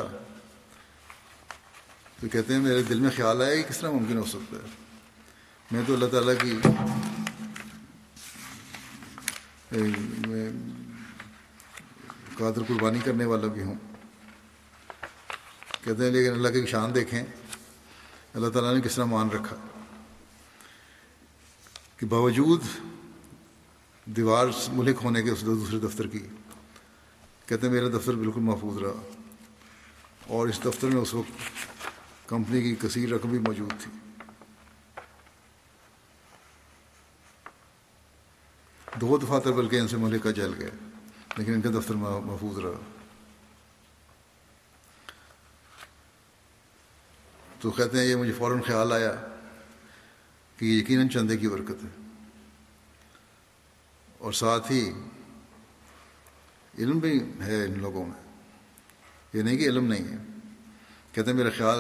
[2.20, 4.70] تو کہتے ہیں، میرے دل میں خیال آیا کہ کس طرح ممکن ہو سکتا ہے۔
[5.72, 6.60] میں تو اللہ تعالیٰ کی
[12.38, 13.76] قادر قربانی کرنے والا بھی ہوں۔
[15.84, 17.24] کہتے ہیں، لیکن اللہ کی شان دیکھیں،
[18.34, 19.56] اللہ تعالیٰ نے کس طرح مان رکھا۔
[21.98, 22.62] کہ باوجود
[24.06, 26.28] دیوار ملک ہونے کے اس دوسرے دفتر کی
[27.46, 29.08] کہتے ہیں میرا دفتر بالکل محفوظ رہا۔
[30.28, 31.32] اور اس دفتر میں اس وقت
[32.30, 33.92] کمپنی کی کثیر رقم بھی موجود تھی۔
[39.02, 40.70] دو دفاتر بلکہ ان سے ملکہ جل گئے،
[41.38, 42.80] لیکن ان کا دفتر محفوظ رہا۔
[47.60, 49.16] تو کہتے ہیں یہ مجھے فوراً خیال آیا
[50.58, 52.02] کہ یہ یقیناً چندے کی برکت ہے۔
[54.18, 54.94] اور ساتھ ہی
[56.78, 58.22] علم بھی ہے ان لوگوں میں۔
[59.34, 60.18] یہ نہیں کہ علم نہیں ہے۔
[61.12, 61.80] کہتے ہیں میرا خیال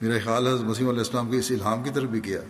[0.00, 2.40] میرا خیال حضرت مسیم علیہ السلام کے اس الہام کی طرف بھی کیا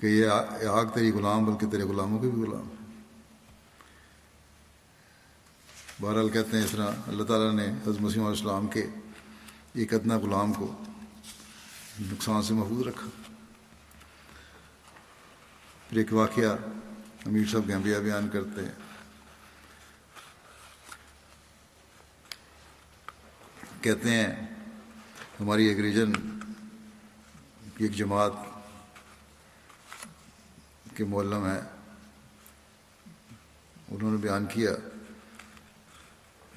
[0.00, 0.26] کہ یہ
[0.66, 2.84] آگ تیری غلام، بلکہ تیرے غلاموں کے بھی غلام ہے
[6.00, 8.86] بہرحال کہتے ہیں، اس طرح اللہ تعالیٰ نے حضرت مسیم علیہ السلام کے
[9.72, 10.84] ایک ادنا غلام کو
[12.00, 13.32] نقصان سے محفوظ رکھا۔
[15.88, 16.56] پھر ایک واقعہ
[17.26, 18.83] امیر صاحب گمبیا بیان کرتے ہیں۔
[23.84, 24.32] کہتے ہیں،
[25.40, 26.12] ہماری ایک ریجن
[27.76, 28.32] کی ایک جماعت
[30.96, 31.60] کے معلم ہے
[33.88, 34.70] انہوں نے بیان کیا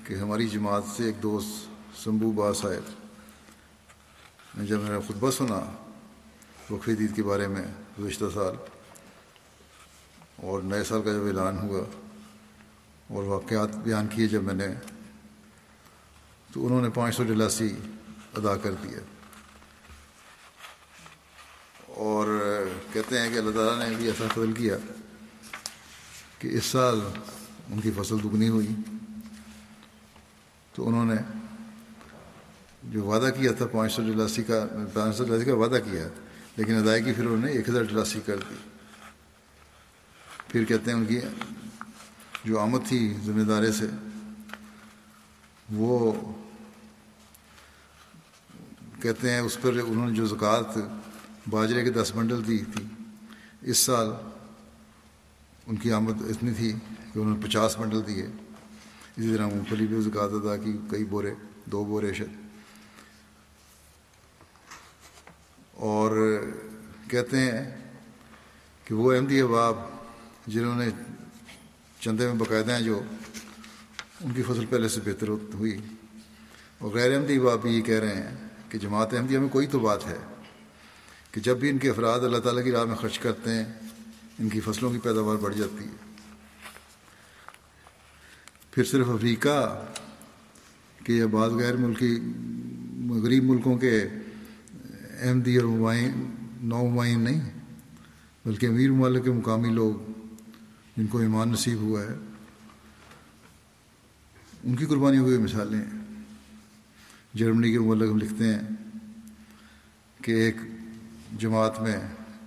[0.05, 2.79] کہ ہماری جماعت سے ایک دوست سمبو باس آئے
[4.63, 5.59] جب میں نے خطبہ سنا
[6.69, 7.65] وقفی دید کے بارے میں
[7.99, 8.55] گزشتہ سال،
[10.37, 11.83] اور نئے سال کا جب اعلان ہوا
[13.07, 14.67] اور واقعات بیان کیے جب میں نے
[16.53, 17.75] تو انہوں نے پانچ سو ڈلاسی
[18.37, 18.99] ادا کر دیا
[21.87, 22.27] اور
[22.93, 24.77] کہتے ہیں کہ اللہ تعالیٰ نے بھی ایسا فضل کیا
[26.39, 26.99] کہ اس سال
[27.69, 28.67] ان کی فصل دگنی ہوئی۔
[30.73, 31.15] تو انہوں نے
[32.83, 36.07] جو وعدہ کیا تھا پانچ سو ڈلاسی کا، پانچ سو ڈلاسی کا وعدہ کیا،
[36.57, 38.55] لیکن ادائیگی پھر انہوں نے ایک ہزار ڈلاسی کر دی۔
[40.47, 41.19] پھر کہتے ہیں ان کی
[42.43, 43.87] جو آمد تھی ذمہ دارے سے
[45.73, 46.13] وہ
[49.01, 50.77] کہتے ہیں اس پر انہوں نے جو زکوٰۃ
[51.49, 52.85] باجرے کے دس بنڈل دی تھی،
[53.61, 54.07] اس سال
[55.67, 56.71] ان کی آمد اتنی تھی
[57.13, 58.25] کہ انہوں نے پچاس بنڈل دیے۔
[59.17, 61.33] اسی طرح مونگ پھلی بھی زکوٰۃ ادا کی، کئی بورے،
[61.65, 62.35] دو بورے شد۔
[65.73, 66.41] اور
[67.09, 67.91] کہتے ہیں
[68.83, 69.75] کہ وہ احمدی احباب
[70.47, 70.89] جنہوں نے
[71.99, 73.03] چندے میں باقاعدہ ہیں جو
[74.21, 75.77] ان کی فصل پہلے سے بہتر ہوئی۔
[76.77, 79.79] اور غیر احمدی باپ بھی یہ کہہ رہے ہیں کہ جماعت احمدیہ میں کوئی تو
[79.79, 80.17] بات ہے
[81.31, 83.65] کہ جب بھی ان کے افراد اللہ تعالیٰ کی راہ میں خرچ کرتے ہیں،
[84.39, 85.91] ان کی فصلوں کی پیداوار بڑھ جاتی ہے۔
[88.71, 89.85] پھر صرف افریقہ
[91.03, 92.19] کہ یہ بعض غیر ملکی،
[93.23, 94.03] غریب ملکوں کے
[95.21, 96.11] احمدی اور مبائن
[96.61, 97.49] نو مبائن نہیں،
[98.45, 100.11] بلکہ امیر ممالک کے مقامی لوگ
[100.97, 102.26] جن کو ایمان نصیب ہوا ہے۔
[104.63, 105.81] ان کی قربانی ہوئی مثالیں
[107.33, 108.59] جرمنی کے ملک ہم لکھتے ہیں
[110.23, 110.55] کہ ایک
[111.39, 111.99] جماعت میں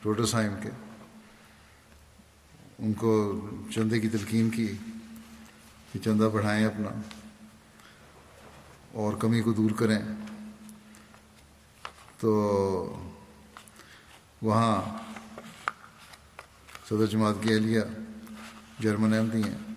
[0.04, 0.68] روٹرسائم کے
[2.78, 3.40] ان کو
[3.74, 4.66] چندے کی تلقین کی
[5.92, 7.00] کہ چندہ بڑھائیں اپنا
[8.92, 9.98] اور کمی کو دور کریں۔
[12.20, 12.30] تو
[14.42, 14.98] وہاں
[16.88, 17.80] صدر جماعت کی اہلیہ
[18.80, 19.69] جرمن احمدی ہیں۔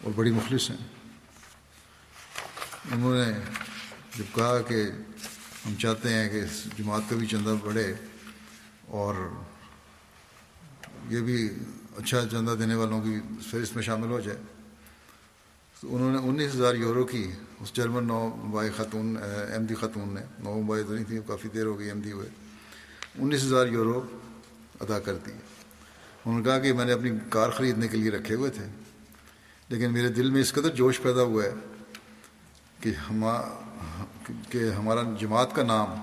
[0.00, 0.76] اور بڑی مخلص ہیں۔
[2.92, 3.32] انہوں نے
[4.16, 4.82] جب کہا کہ
[5.66, 7.92] ہم چاہتے ہیں کہ اس جماعت کا بھی چندہ بڑھے
[8.98, 9.14] اور
[11.10, 11.48] یہ بھی
[11.96, 13.18] اچھا چندہ دینے والوں کی
[13.50, 14.38] فہرست میں شامل ہو جائے،
[15.80, 17.24] تو انہوں نے انیس ہزار یورو کی
[17.60, 19.16] اس جرمن نو ممبئی خاتون،
[19.52, 22.12] ایم ڈی خاتون نے، نو ممبئی تو نہیں تھی کافی دیر ہو گئی ایم ڈی
[22.12, 22.28] ہوئے،
[23.18, 24.00] انیس ہزار یورو
[24.80, 28.34] ادا کر دی انہوں نے کہا کہ میں نے اپنی کار خریدنے کے لیے رکھے
[28.34, 28.66] ہوئے تھے۔
[29.68, 31.52] لیکن میرے دل میں اس قدر جوش پیدا ہوا ہے
[32.80, 33.24] کہ ہم
[34.50, 35.94] کہ ہمارا جماعت کا نام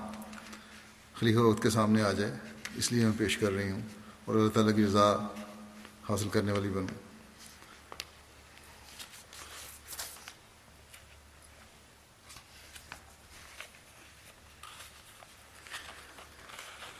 [1.14, 2.32] خلیفہ وقت کے سامنے آ جائے،
[2.76, 3.80] اس لیے میں پیش کر رہی ہوں
[4.24, 5.10] اور اللہ تعالیٰ کی رضا
[6.08, 7.04] حاصل کرنے والی بنوں۔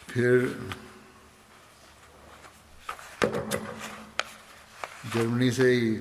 [0.06, 0.46] پھر
[5.14, 5.96] جرمنی سے ہی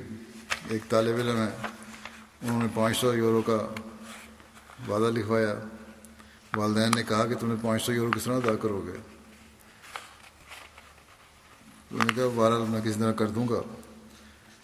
[0.70, 1.68] ایک طالب علم ہے،
[2.42, 3.58] انہوں نے پانچ سو یورو کا
[4.88, 5.54] وعدہ لکھوایا۔
[6.56, 8.98] والدین نے کہا کہ تمہیں پانچ سو یورو کس طرح ادا کرو گے؟
[11.92, 13.62] انہوں نے کہا، بہرحال میں کس طرح کر دوں گا؟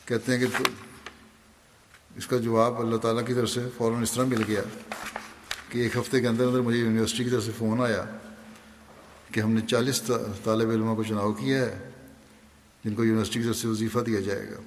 [0.06, 0.64] کہتے ہیں کہ
[2.16, 4.62] اس کا جواب اللہ تعالیٰ کی طرف سے فوراً اس طرح مل گیا
[5.70, 8.04] کہ ایک ہفتے کے اندر اندر مجھے یونیورسٹی کی طرف سے فون آیا
[9.32, 10.02] کہ ہم نے چالیس
[10.44, 11.90] طالب علموں کو چناؤ کیا ہے،
[12.84, 14.62] جن کو یونیورسٹی کی طرف سے وظیفہ دیا جائے گا۔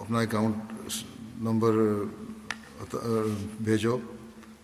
[0.00, 0.56] اپنا اکاؤنٹ
[1.36, 1.72] نمبر
[3.58, 3.98] بھیجو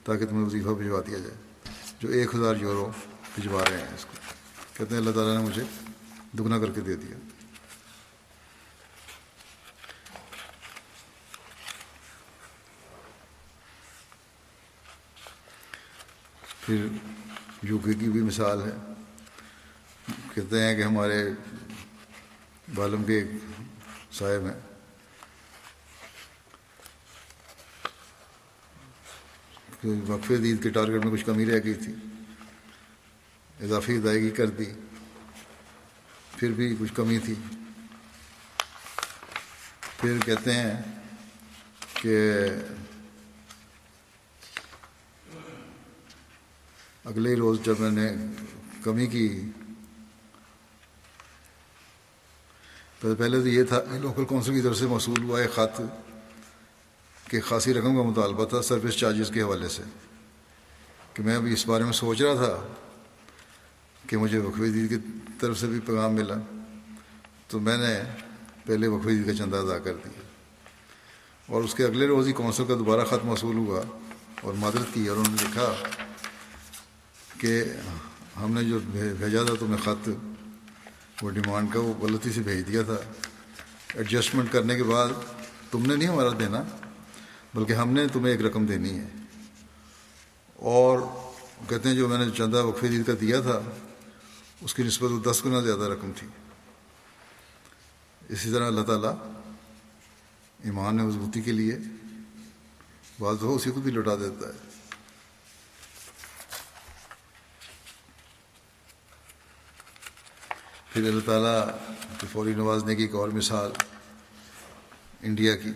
[0.05, 1.37] تاکہ تمہیں وظیفہ بھجوا دیا جائے،
[1.99, 2.91] جو ایک ہزار یورو
[3.35, 4.17] بھجوا رہے ہیں اس کو۔
[4.75, 5.63] کہتے ہیں اللہ تعالیٰ نے مجھے
[6.39, 7.17] دگنا کر کے دے دیا۔
[16.61, 16.87] پھر
[17.63, 18.77] یو کے کی بھی مثال ہے۔
[20.35, 21.31] کہتے ہیں کہ ہمارے
[22.75, 23.25] بالم کے
[24.13, 24.74] صاحب ہیں۔
[29.85, 31.93] وقف عید کے ٹارگیٹ میں کچھ کمی رہ گئی تھی،
[33.61, 34.65] اضافی ادائیگی کر دی،
[36.37, 37.35] پھر بھی کچھ کمی تھی۔
[40.01, 40.83] پھر کہتے ہیں
[41.95, 42.47] کہ
[47.05, 48.09] اگلے روز جب میں نے
[48.83, 49.51] کمی کی،
[53.01, 55.81] تو پہلے تو یہ تھا کہ لوکل کونسل کی طرف سے موصول ہوا ہے خط۔
[57.35, 59.83] کہ خاصی رقم کا مطالبہ تھا سروس چارجز کے حوالے سے
[61.15, 62.67] کہ میں ابھی اس بارے میں سوچ رہا تھا
[64.09, 64.97] کہ مجھے وقفی دید کی
[65.41, 66.35] طرف سے بھی پیغام ملا
[67.49, 67.93] تو میں نے
[68.67, 70.23] پہلے وقفی دید کا چندہ ادا کر دیا
[71.49, 73.83] اور اس کے اگلے روز ہی کونسل کا دوبارہ خط موصول ہوا
[74.43, 75.73] اور مدد کی اور انہوں نے لکھا
[77.39, 77.63] کہ
[78.37, 80.09] ہم نے جو بھیجا تھا تمہیں خط
[81.23, 83.03] وہ ڈیمانڈ کا وہ غلطی سے بھیج دیا تھا
[83.95, 85.21] ایڈجسٹمنٹ کرنے کے بعد
[85.71, 86.63] تم نے نہیں ہمارا دینا
[87.55, 89.09] بلکہ ہم نے تمہیں ایک رقم دینی ہے۔
[90.55, 90.99] اور
[91.69, 93.61] کہتے ہیں جو میں نے چندہ وقفی دید کا دیا تھا،
[94.61, 96.29] اس کی نسبت وہ دس گنا زیادہ رقم تھی۔
[98.29, 99.17] اسی طرح اللہ تعالیٰ
[100.65, 101.79] ایمان مضبوطی کے لیے،
[103.21, 104.71] بعض ہو اسی کو بھی لوٹا دیتا ہے۔
[110.93, 111.69] پھر اللہ تعالیٰ
[112.21, 113.71] کی فوری نوازنے کی ایک اور مثال
[115.23, 115.71] انڈیا کی۔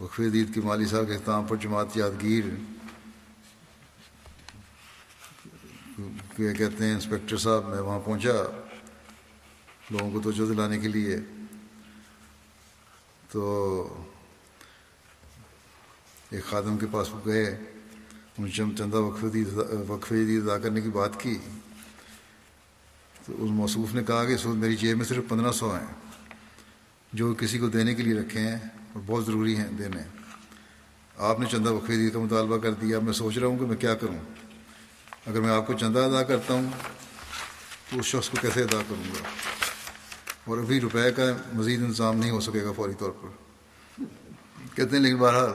[0.00, 2.44] وقف عید کی مالی صاحب کے اختتام پر جماعت یادگیر
[6.36, 8.32] کہتے ہیں، انسپیکٹر صاحب، میں وہاں پہنچا
[9.90, 11.16] لوگوں کو توجہ دلانے کے لیے۔
[13.30, 13.42] تو
[16.30, 17.58] ایک خادم کے پاس وہ گئے
[18.54, 19.24] چندہ وقف
[19.88, 21.38] وقف عید ادا کرنے کی بات کی۔
[23.26, 25.86] تو اس موصوف نے کہا کہ اس وقت میری جیب میں صرف پندرہ سو ہیں،
[27.12, 28.58] جو کسی کو دینے کے لیے رکھے ہیں۔
[28.92, 30.02] اور بہت ضروری ہیں دینے
[31.18, 33.94] آپ نے چندہ وقف کا مطالبہ کر دیا۔ میں سوچ رہا ہوں کہ میں کیا
[33.94, 34.16] کروں۔
[35.26, 36.70] اگر میں آپ کو چندہ ادا کرتا ہوں،
[37.90, 39.24] تو اس شخص کو کیسے ادا کروں گا؟
[40.44, 41.22] اور ابھی روپے کا
[41.52, 43.28] مزید انتظام نہیں ہو سکے گا فوری طور پر۔
[44.74, 45.50] کہتے ہیں، لیکن بہرحال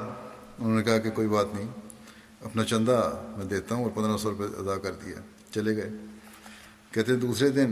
[0.60, 1.68] انہوں نے کہا کہ کوئی بات نہیں۔
[2.42, 5.16] اپنا چندہ میں دیتا ہوں اور پندرہ سو روپئے ادا کر دیا۔
[5.52, 5.90] چلے گئے۔
[6.92, 7.72] کہتے ہیں، دوسرے دن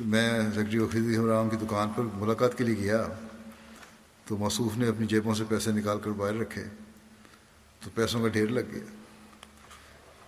[0.00, 3.04] میں سیکٹری وفیدی حمرام کی دکان پر ملاقات کے لیے گیا۔
[4.26, 6.64] تو موصوف نے اپنی جیبوں سے پیسے نکال کر باہر رکھے
[7.80, 8.84] تو پیسوں کا ڈھیر لگ گیا۔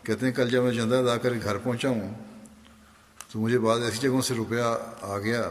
[0.03, 2.15] کہتے ہیں، کل جب میں چندہ ادا کر گھر پہنچا ہوں
[3.29, 4.63] تو مجھے بعض ایسی جگہوں سے روپیہ
[5.01, 5.51] آ گیا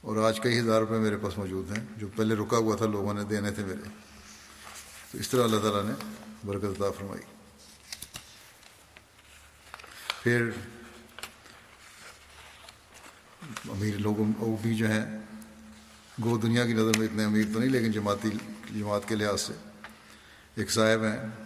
[0.00, 3.14] اور آج کئی ہزار روپے میرے پاس موجود ہیں جو پہلے رکا ہوا تھا، لوگوں
[3.14, 3.88] نے دینے تھے میرے۔
[5.12, 6.12] تو اس طرح اللہ تعالیٰ نے
[6.44, 7.22] برکت عطا فرمائی۔
[10.22, 10.50] پھر
[13.70, 15.18] امیر لوگوں وہ بھی جو ہیں
[16.24, 18.28] گو دنیا کی نظر میں اتنے امیر تو نہیں، لیکن جماعتی،
[18.78, 19.52] جماعت کے لحاظ سے
[20.54, 21.44] ایک صاحب ہیں،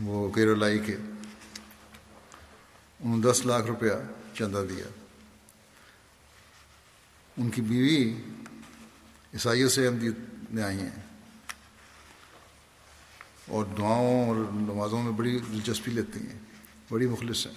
[0.00, 0.96] وہ کیرلائی کے،
[3.00, 3.90] انہوں نے دس لاکھ روپیہ
[4.34, 4.84] چندہ دیا۔
[7.36, 8.14] ان کی بیوی
[9.34, 10.14] عیسائیوں سے احمدیت
[10.50, 11.00] میں آئی ہیں۔
[13.48, 16.38] اور دعاؤں اور نمازوں میں بڑی دلچسپی لیتی ہیں،
[16.90, 17.54] بڑی مخلص ہیں۔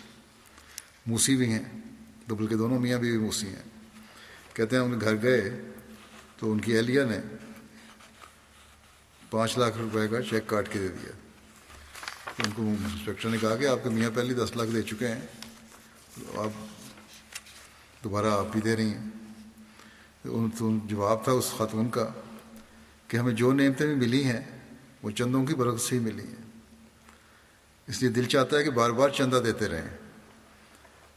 [1.05, 1.65] موسی بھی ہیں
[2.27, 3.74] تو بلکہ دونوں میاں بھی موسی ہیں۔
[4.55, 5.61] کہتے ہیں ان گھر گئے
[6.37, 7.19] تو ان کی اہلیہ نے
[9.29, 11.11] پانچ لاکھ روپے کا چیک کاٹ کے دے دیا۔
[12.45, 15.21] ان کو انسپیکٹر نے کہا کہ آپ کے میاں پہلے دس لاکھ دے چکے ہیں
[16.15, 16.49] تو آپ
[18.03, 19.09] دوبارہ آپ بھی دے رہی ہیں۔
[20.59, 22.09] تو جواب تھا اس خاتون کا
[23.07, 24.41] کہ ہمیں جو نعمتیں بھی ملی ہیں،
[25.03, 26.61] وہ چندوں کی برکت سے ہی ملی ہیں۔
[27.87, 29.97] اس لیے دل چاہتا ہے کہ بار بار چندہ دیتے رہیں۔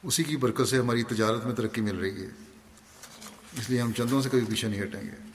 [0.03, 2.48] اسی کی برکت سے ہماری تجارت میں ترقی مل رہی ہے۔
[3.53, 5.29] اس لیے ہم چندوں سے کبھی پیچھے نہیں ہٹیں گے۔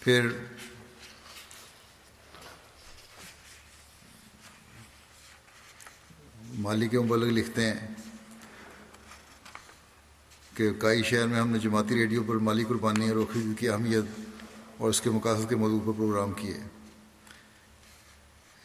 [0.00, 0.28] پھر
[6.54, 7.94] مالی کے مبلغ لکھتے ہیں
[10.54, 14.04] کہ کئی شہر میں ہم نے جماعتی ریڈیو پر مالی قربانی روکی کی اہمیت
[14.78, 16.58] اور اس کے مقاصد کے موضوع پر پروگرام کیے۔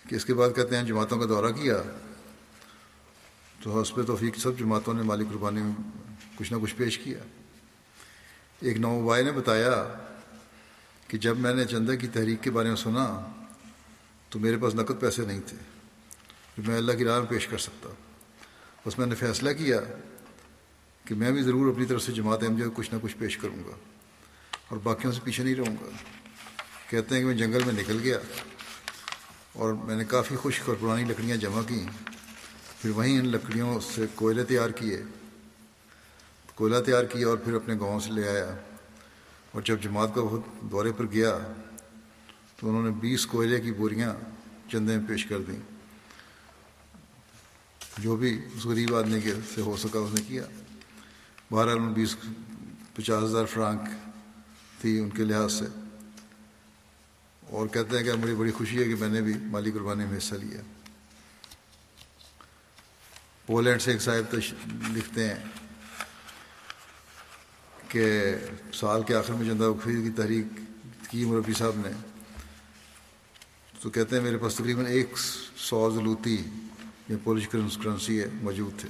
[0.10, 1.76] کہ اس کے بعد کہتے ہیں جماعتوں کا دورہ کیا۔
[3.64, 5.72] تو اس پہ توفیق سب جماعتوں نے مالی قربانی میں
[6.36, 7.18] کچھ نہ کچھ پیش کیا۔
[8.62, 9.94] ایک نوبائی نے بتایا
[11.08, 13.32] کہ جب میں نے چندہ کی تحریک کے بارے میں سنا
[14.30, 15.58] تو میرے پاس نقد پیسے نہیں تھے۔
[16.58, 17.90] جو میں اللہ کی راہ میں پیش کر سکتا۔
[18.86, 19.80] بس میں نے فیصلہ کیا
[21.06, 23.64] کہ میں بھی ضرور اپنی طرف سے جماعت احمدیہ کو کچھ نہ کچھ پیش کروں
[23.68, 23.76] گا
[24.68, 25.90] اور باقیوں سے پیچھے نہیں رہوں گا۔
[26.90, 28.18] کہتے ہیں کہ میں جنگل میں نکل گیا
[29.54, 31.86] اور میں نے کافی خشک اور پرانی لکڑیاں جمع کی
[32.82, 35.04] پھر وہیں ان لکڑیوں سے کوئلے تیار کیے۔
[36.56, 38.56] کوئلہ تیار کیا اور پھر اپنے گاؤں سے لے آیا۔
[39.52, 41.38] اور جب جماعت کا بہت دورے پر گیا
[42.60, 44.16] تو انہوں نے بیس کوئلے کی بوریاں
[44.72, 45.60] چندے میں پیش کر دیں۔
[47.98, 50.44] جو بھی اس غریب آدمی کے سے ہو سکا اس نے کیا۔
[51.52, 52.16] بارہ میں بیس،
[52.96, 53.82] پچاس ہزار فرانک
[54.82, 55.66] تھی ان کے لحاظ سے۔
[57.50, 60.18] اور کہتے ہیں کہ مجھے بڑی خوشی ہے کہ میں نے بھی مالی قربانی میں
[60.18, 60.62] حصہ لیا۔
[63.50, 64.36] پولینڈ سے ایک صاحب
[64.92, 65.44] لکھتے ہیں
[67.88, 68.36] کہ
[68.74, 70.46] سال کے آخر میں چندہ خرید کی تحریک
[71.10, 71.90] کی مربی صاحب نے،
[73.82, 75.18] تو کہتے ہیں میرے پاس تقریباً ایک
[75.58, 76.44] سو زلوتی
[77.10, 78.90] یا پولش کرنسی ہے، موجود تھے۔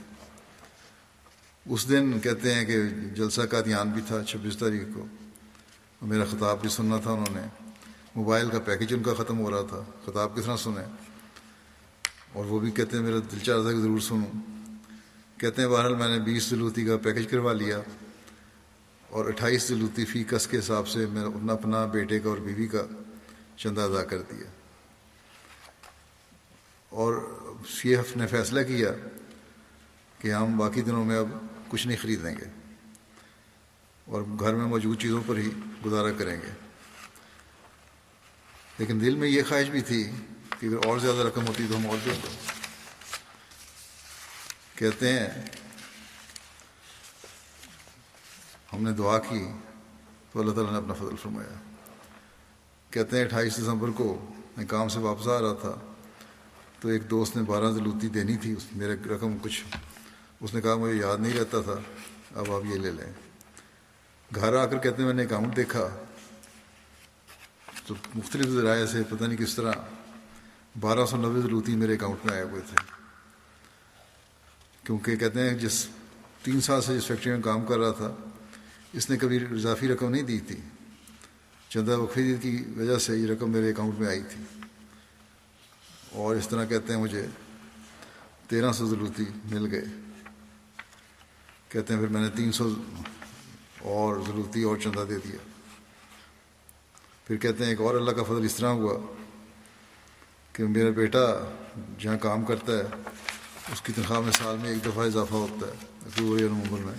[1.65, 5.05] اس دن کہتے ہیں کہ جلسہ کا دھیان بھی تھا چھبیس تاریخ کو۔
[6.01, 7.71] میرا خطاب بھی سننا تھا انہوں نے۔
[8.15, 11.08] موبائل کا پیکج ان کا ختم ہو رہا تھا۔ خطاب کس طرح سنیں؟
[12.33, 14.39] اور وہ بھی کہتے ہیں میرا دل چاہ تھا کہ ضرور سنوں
[15.37, 17.81] کہتے ہیں، بہرحال میں نے بیس دلوتی کا پیکج کروا لیا
[19.09, 22.67] اور اٹھائیس دلوتی فی کس کے حساب سے میں اپنا اپنا بیٹے کا اور بیوی
[22.67, 22.81] کا
[23.57, 24.45] چندہ ادا کر دیا۔
[26.89, 27.37] اور
[27.69, 28.89] سی ایف نے فیصلہ کیا
[30.19, 31.27] کہ ہم باقی دنوں میں اب
[31.67, 32.49] کچھ نہیں خریدیں گے
[34.05, 35.49] اور گھر میں موجود چیزوں پر ہی
[35.85, 36.51] گزارا کریں گے۔
[38.77, 40.11] لیکن دل میں یہ خواہش بھی تھی
[40.59, 42.35] کہ اگر اور زیادہ رقم ہوتی تو ہم اور دیں گے
[44.75, 45.29] کہتے ہیں،
[48.73, 49.51] ہم نے دعا کی
[50.31, 51.55] تو اللہ تعالیٰ نے اپنا فضل فرمایا۔
[52.91, 55.75] کہتے ہیں، اٹھائیس دسمبر کو میں کام سے واپس آ رہا تھا
[56.79, 59.63] تو ایک دوست نے بارہ زلوتی دینی تھی، اس میرے رقم کچھ،
[60.39, 61.75] اس نے کہا، مجھے یاد نہیں رہتا تھا،
[62.35, 63.13] اب آپ یہ لے لیں۔
[64.35, 65.87] گھر آ کر کہتے ہیں، میں نے اکاؤنٹ دیکھا۔
[67.85, 69.71] تو مختلف ذرائع سے، پتہ نہیں کس طرح
[70.79, 72.75] بارہ سو نوے زلوتی میرے اکاؤنٹ میں آئے ہوئے تھے۔
[74.83, 75.87] کیونکہ کہتے ہیں جس
[76.43, 78.15] تین سال سے جس فیکٹری میں کام کر رہا تھا،
[78.93, 80.55] اس نے کبھی اضافی رقم نہیں دی تھی۔
[81.69, 84.43] چندہ وقفی کی وجہ سے یہ رقم میرے اکاؤنٹ میں آئی تھی۔
[86.11, 87.25] اور اس طرح کہتے ہیں مجھے
[88.47, 89.85] تیرہ سو ضرورتی مل گئے۔
[91.69, 92.73] کہتے ہیں پھر میں نے تین سو
[93.79, 95.37] اور ضرورتی اور چندہ دے دیا۔
[97.27, 99.13] پھر کہتے ہیں ایک اور اللہ کا فضل اس طرح ہوا۔
[100.59, 101.53] کہ میرا بیٹا
[101.99, 102.83] جہاں کام کرتا ہے،
[103.71, 105.71] اس کی تنخواہ میں سال میں ایک دفعہ اضافہ ہوتا ہے۔
[106.05, 106.93] اکتوبر یا نومبر میں۔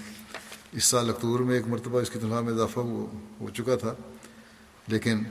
[0.73, 2.81] اس سال اکتوبر میں ایک مرتبہ اس کی تنخواہ میں اضافہ
[3.41, 3.95] ہو چکا تھا،
[4.87, 5.23] لیکن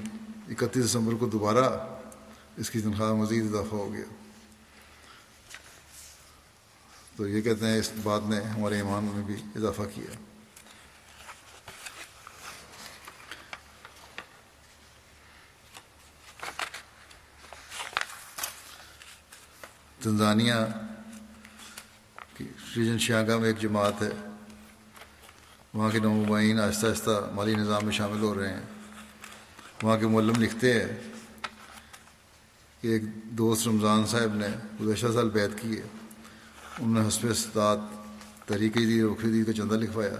[0.49, 1.87] اکتیس دسمبر کو دوبارہ
[2.57, 4.05] اس کی تنخواہ مزید اضافہ ہو گیا۔
[7.15, 10.28] تو یہ کہتے ہیں اس بات نے ہمارے ایمان میں بھی اضافہ کیا۔
[20.01, 20.53] تنزانیہ
[22.37, 22.47] کی
[22.77, 24.09] ریجن شیاگا میں ایک جماعت ہے،
[25.73, 28.61] وہاں کے نمائین آہستہ آہستہ مالی نظام میں شامل ہو رہے ہیں۔
[29.83, 31.13] وہاں کے معلم لکھتے ہیں
[32.81, 34.47] کہ ایک دوست رمضان صاحب نے
[34.81, 35.87] گزشتہ سال بیت کی ہے۔
[36.79, 37.77] انہوں نے حسب استاد
[38.45, 40.15] طریقے دی رخی کا چندہ لکھوایا۔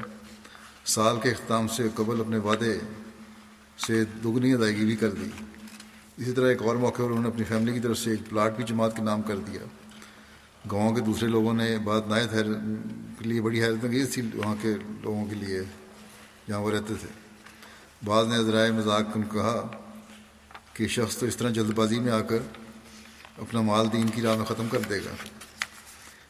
[0.86, 2.80] سال کے اختتام سے قبل اپنے وعدے
[3.88, 5.30] سے دگنی ادائیگی بھی کر دی۔
[6.20, 8.55] اسی طرح ایک اور موقع پر انہوں نے اپنی فیملی کی طرف سے ایک پلاٹ
[8.55, 9.59] بھی جماعت کے نام کر دیا۔
[10.72, 12.45] گاؤں کے دوسرے لوگوں نے بات نایت حیر
[13.20, 15.61] کے لیے بڑی حیرت انگیز تھی وہاں کے لوگوں کے لیے
[16.47, 17.07] جہاں وہ رہتے تھے۔
[18.05, 19.72] بعض نے ذرائع مذاق ان کہا
[20.74, 22.38] کہ شخص تو اس طرح جلد بازی میں آ کر
[23.38, 25.15] اپنا مال دین کی راہ میں ختم کر دے گا۔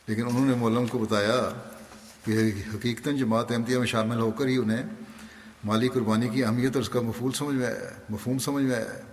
[0.07, 1.49] لیکن انہوں نے مولم کو بتایا
[2.25, 4.83] کہ حقیقتاً جماعت احمدیہ میں شامل ہو کر ہی انہیں
[5.63, 9.08] مالی قربانی کی اہمیت اور اس کا مفول سمجھ میں آیا مفہوم سمجھ میں آیا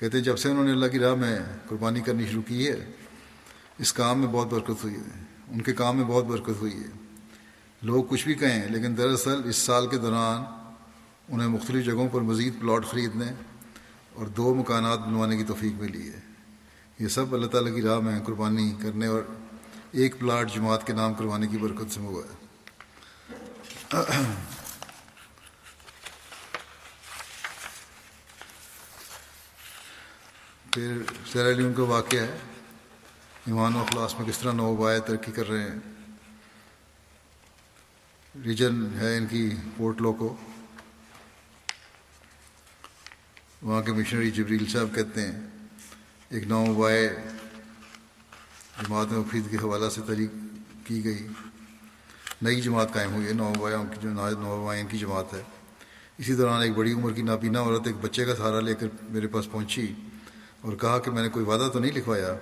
[0.00, 1.38] کہتے ہیں جب سے انہوں نے اللہ کی راہ میں
[1.68, 2.90] قربانی کرنی شروع کی ہے،
[3.78, 7.16] اس کام میں بہت برکت ہوئی ہے۔ ان کے کام میں بہت برکت ہوئی ہے۔
[7.82, 10.44] لوگ کچھ بھی کہیں، لیکن دراصل اس سال کے دوران
[11.28, 13.32] انہیں مختلف جگہوں پر مزید پلاٹ خریدنے
[14.14, 16.20] اور دو مکانات بنوانے کی توفیق ملی ہے۔
[16.98, 19.22] یہ سب اللہ تعالیٰ کی راہ میں قربانی کرنے اور
[19.92, 22.38] ایک پلاٹ جماعت کے نام کروانے کی برکت سے ہوا ہے
[30.74, 31.02] پھر
[31.32, 32.38] سیرا لیون کا واقعہ ہے۔
[33.46, 35.78] ایمان و اخلاص میں کس طرح نوبائے ترقی کر رہے ہیں۔
[38.44, 40.36] ریجن ہے ان کی پورٹ لوکو
[43.62, 45.40] وہاں کے مشنری جبریل صاحب کہتے ہیں،
[46.28, 47.08] ایک نوبائے
[48.82, 50.30] جماعت مفید کے حوالہ سے تحریک
[50.84, 51.26] کی گئی۔
[52.42, 55.42] نئی جماعت قائم ہوئی ہے نوبایوں کی جو نوبائن کی جماعت ہے۔
[56.18, 59.26] اسی دوران ایک بڑی عمر کی نابینا عورت ایک بچے کا سہارا لے کر میرے
[59.26, 59.94] پاس پہنچی۔
[60.60, 62.34] اور کہا کہ میں نے کوئی وعدہ تو نہیں لکھوایا،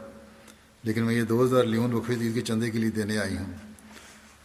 [0.83, 3.53] لیکن میں یہ دو ہزار لیون وقفے عید کے چندے کے لیے دینے آئی ہوں۔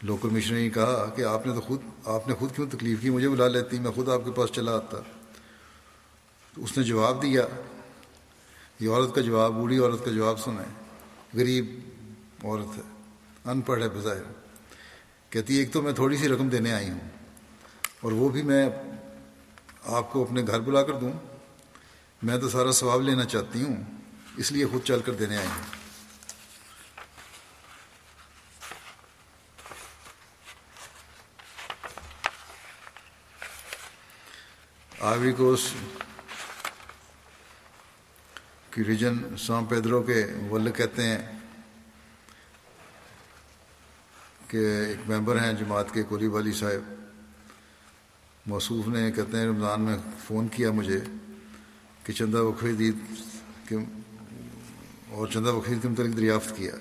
[0.02, 3.10] لوکل مشنری نے کہا کہ آپ نے تو خود، آپ نے خود کیوں تکلیف کی؟
[3.10, 4.98] مجھے بلا لیتی، میں خود آپ کے پاس چلا آتا۔
[6.56, 7.48] تو اس نے جواب دیا،
[8.80, 10.72] یہ عورت کا جواب، بوڑھی عورت کا جواب سنیں
[11.34, 11.80] غریب
[12.44, 12.82] عورت ہے
[13.46, 14.32] ان پڑھ ہے بظاہر۔
[15.30, 17.10] کہتی ایک تو میں تھوڑی سی رقم دینے آئی ہوں
[18.02, 18.70] اور وہ بھی میں
[19.86, 21.12] آپ کو اپنے گھر بلا کر دوں۔
[22.24, 23.76] میں تو سارا ثواب لینا چاہتی ہوں،
[24.38, 25.80] اس لیے خود چل کر دینے آئی ہوں
[35.02, 36.04] آوری کوسٹ
[38.74, 41.40] کی ریجن سام پیدرو کے ول کہتے ہیں
[44.48, 44.58] کہ
[44.88, 46.94] ایک ممبر ہیں جماعت کے کولی والی صاحب،
[48.46, 49.98] موصوف نے کہتے ہیں رمضان میں
[50.28, 51.00] فون کیا مجھے۔
[52.04, 52.96] کہ چندہ وقفی دید
[53.70, 53.76] کے
[55.10, 56.72] اور چندہ وقفی کے متعلق دریافت کیا۔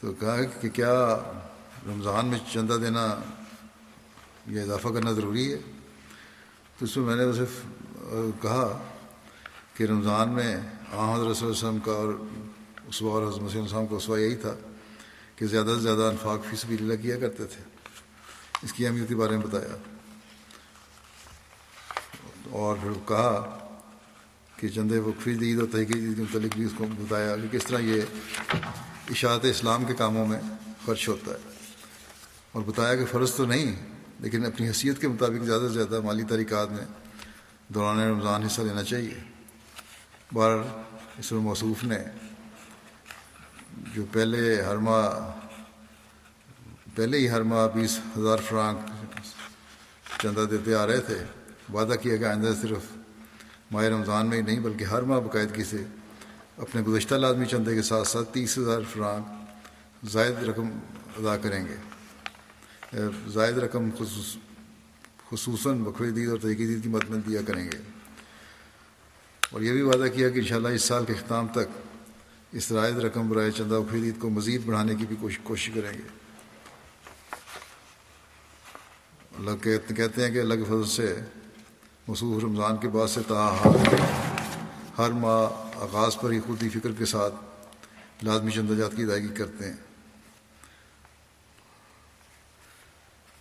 [0.00, 1.16] تو کہا کہ کیا
[1.86, 3.20] رمضان میں چندہ دینا
[4.46, 5.58] یہ اضافہ کرنا ضروری ہے؟
[6.78, 7.44] تو اس میں میں نے اسے
[8.42, 8.82] کہا
[9.74, 10.56] کہ رمضان میں
[10.92, 12.14] آ حضرت وسلم کا اور
[12.86, 14.54] اسوا اور حضرت مسلم السلام کا اسوا یہی تھا
[15.36, 17.62] کہ زیادہ سے زیادہ انفاق فی سبیل اللہ کیا کرتے تھے۔
[18.62, 19.97] اس کی اہمیت کے بارے میں بتایا۔
[22.50, 23.58] اور پھر کہا
[24.56, 27.64] کہ چند وقفی دید اور تحقیق عید کے متعلق بھی اس کو بتایا، کہ کس
[27.64, 28.02] طرح یہ
[29.10, 30.40] اشاعت اسلام کے کاموں میں
[30.86, 31.36] خرچ ہوتا ہے۔
[32.52, 33.76] اور بتایا کہ فرض تو نہیں،
[34.20, 36.84] لیکن اپنی حیثیت کے مطابق زیادہ سے زیادہ مالی طریقات میں
[37.68, 39.14] دوران رمضان حصہ لینا چاہیے۔
[40.32, 40.50] بار
[41.18, 41.98] اس میں موصوف نے
[43.94, 45.32] جو پہلے ہر ماہ،
[46.94, 48.78] پہلے ہی ہر ماہ بیس ہزار فرانک
[50.22, 51.24] چندہ دیتے آ رہے تھے
[51.74, 52.96] وعدہ کیا کہ آئندہ صرف
[53.70, 55.84] ماہ رمضان میں ہی نہیں بلکہ ہر ماہ باقاعدگی سے
[56.56, 59.26] اپنے گزشتہ لازمی چندے کے ساتھ ساتھ تیس ہزار فرانک
[60.10, 60.68] زائد رقم
[61.18, 61.76] ادا کریں گے۔
[63.26, 64.36] زائد رقم خصوص
[65.30, 67.78] خصوصاً بقوی دید اور تحقیقی دید کی مد میں دیا کریں گے۔
[69.50, 71.78] اور یہ بھی وعدہ کیا کہ انشاءاللہ اس سال کے اختتام تک
[72.52, 76.08] اس زائد رقم برائے چندہ بقوی دید کو مزید بڑھانے کی بھی کوشش کریں گے۔
[79.38, 79.50] اللہ
[79.94, 81.20] کہتے ہیں کہ اللہ کے فضل سے
[82.08, 83.66] مصوف رمضان کے بعد سے تاہر
[84.98, 87.34] ہر ماہ آغاز پر ہی خودی فکر کے ساتھ
[88.24, 89.76] لازمی چندہ جات کی ادائیگی کرتے ہیں۔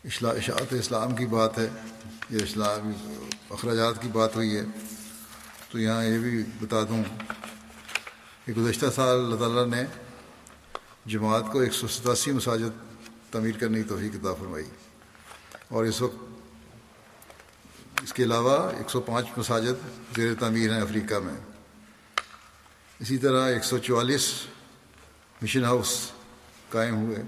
[0.03, 1.70] اشاعت اسلام کی بات ہے۔
[2.30, 2.91] یہ اسلام
[3.49, 4.65] اخراجات کی بات ہوئی ہے۔
[5.72, 7.03] تو یہاں یہ بھی بتا دوں۔
[8.45, 9.84] کہ گزشتہ سال اللہ تعالیٰ نے
[11.05, 13.01] جماعت کو ایک سو ستاسی مساجد
[13.32, 14.65] تعمیر کرنے کی توفیق عطا فرمائی۔
[15.68, 16.36] اور اس وقت
[18.04, 19.86] اس کے علاوہ ایک سو پانچ مساجد
[20.16, 21.34] زیر تعمیر ہیں افریقہ میں۔
[23.00, 24.32] اسی طرح ایک سو چوالیس
[25.41, 25.89] مشن ہاؤس
[26.70, 27.22] قائم ہوئے،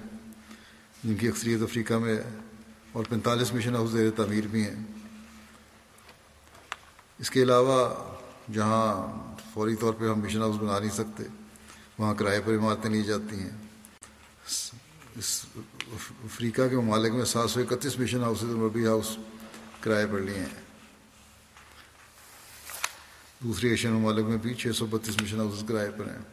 [1.03, 2.29] جن کی اکثریت افریقہ میں ہے،
[2.91, 4.83] اور پینتالیس مشن ہاؤس زیر تعمیر بھی ہیں۔
[7.19, 7.79] اس کے علاوہ
[8.53, 8.85] جہاں
[9.53, 11.23] فوری طور پہ ہم مشن ہاؤس بنا نہیں سکتے،
[11.97, 13.57] وہاں کرائے پر عمارتیں لی جاتی ہیں۔
[15.15, 15.45] اس
[16.25, 19.17] افریقہ کے ممالک میں سات سو اکتیس مشن ہاؤسز اور ہاؤس
[19.81, 20.55] کرائے پر لیے ہیں۔
[23.43, 26.23] دوسری ایشین ممالک میں بھی چھ سو بتیس مشن ہاؤسز کرائے پر ہیں۔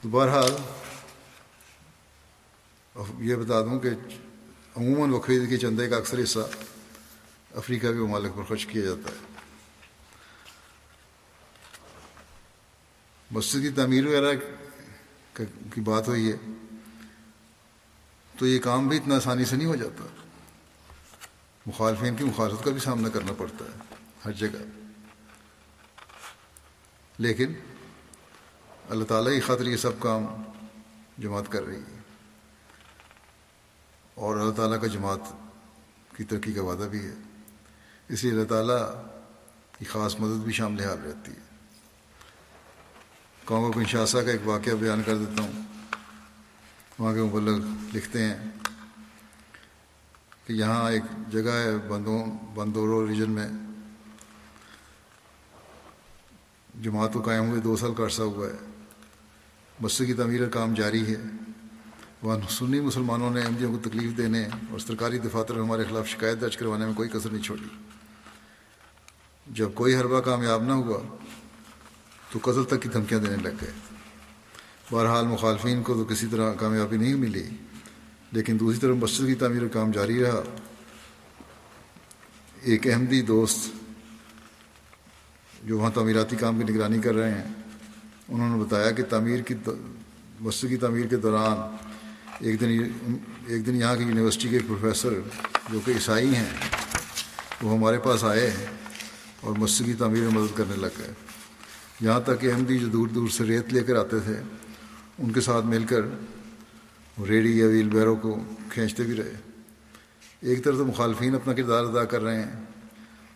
[0.00, 0.52] تو بہرحال
[3.18, 3.90] یہ بتا دوں کہ
[4.76, 6.38] عموماً وقفید کے چندے کا اکثر حصہ
[7.54, 9.32] افریقہ کے ممالک پر خرچ کیا جاتا ہے۔
[13.30, 14.32] مسجد کی تعمیر وغیرہ
[15.74, 16.36] کی بات ہوئی ہے،
[18.38, 20.04] تو یہ کام بھی اتنا آسانی سے نہیں ہو جاتا۔
[21.66, 23.94] مخالفین کی مخالفت کا بھی سامنا کرنا پڑتا ہے،
[24.24, 24.58] ہر جگہ۔
[27.18, 27.52] لیکن
[28.90, 30.26] اللہ تعالیٰ کی خاطر یہ سب کام
[31.18, 31.98] جماعت کر رہی ہے۔
[34.14, 35.18] اور اللہ تعالیٰ کا جماعت
[36.16, 37.14] کی ترقی کا وعدہ بھی ہے۔
[38.08, 39.04] اس لیے اللہ تعالیٰ
[39.78, 41.56] کی خاص مدد بھی شامل حال رہتی ہے۔
[43.44, 45.62] قوم کنشاسا کا ایک واقعہ بیان کر دیتا ہوں۔
[46.98, 47.58] وہاں کے مبلغ
[47.94, 48.50] لکھتے ہیں۔
[50.46, 53.48] کہ یہاں ایک جگہ ہے بندوں، بندورو ریجن میں۔
[56.82, 58.70] جماعت کو قائم ہوئے دو سال کا عرصہ ہوا ہے۔
[59.80, 61.16] مسجد کی تعمیر کا کام جاری ہے۔
[62.22, 66.56] وہاں سنی مسلمانوں نے احمدیوں کو تکلیف دینے اور سرکاری دفاتر ہمارے خلاف شکایت درج
[66.56, 67.64] کروانے میں کوئی کثر نہیں چھوڑی۔
[69.46, 71.16] جب کوئی حربہ کامیاب نہ ہوا،
[72.30, 73.70] تو قتل تک کی دھمکیاں دینے لگ گئے۔
[74.90, 77.48] بہرحال مخالفین کو تو کسی طرح کامیابی نہیں ملی۔
[78.34, 80.42] لیکن دوسری طرف مسجد کی تعمیر کا کام جاری رہا۔
[82.62, 83.68] ایک احمدی دوست
[85.64, 87.52] جو وہاں تعمیراتی کام کی نگرانی کر رہے ہیں،
[88.28, 89.54] انہوں نے بتایا کہ تعمیر کی
[90.40, 91.76] مسجد کی تعمیر کے دوران
[92.40, 92.68] ایک دن
[93.46, 95.14] ایک دن یہاں کی یونیورسٹی کے ایک پروفیسر
[95.72, 96.50] جو کہ عیسائی ہیں،
[97.62, 98.50] وہ ہمارے پاس آئے
[99.40, 101.12] اور مسجد کی تعمیر میں مدد کرنے لگ گئے۔
[102.00, 104.40] یہاں تک کہ احمدی جو دور دور سے ریت لے کر آتے تھے،
[105.18, 106.02] ان کے ساتھ مل کر
[107.18, 108.38] ریڈی یا ویل بیروں کو
[108.70, 109.32] کھینچتے بھی رہے۔
[110.40, 112.52] ایک طرف تو مخالفین اپنا کردار ادا کر رہے ہیں،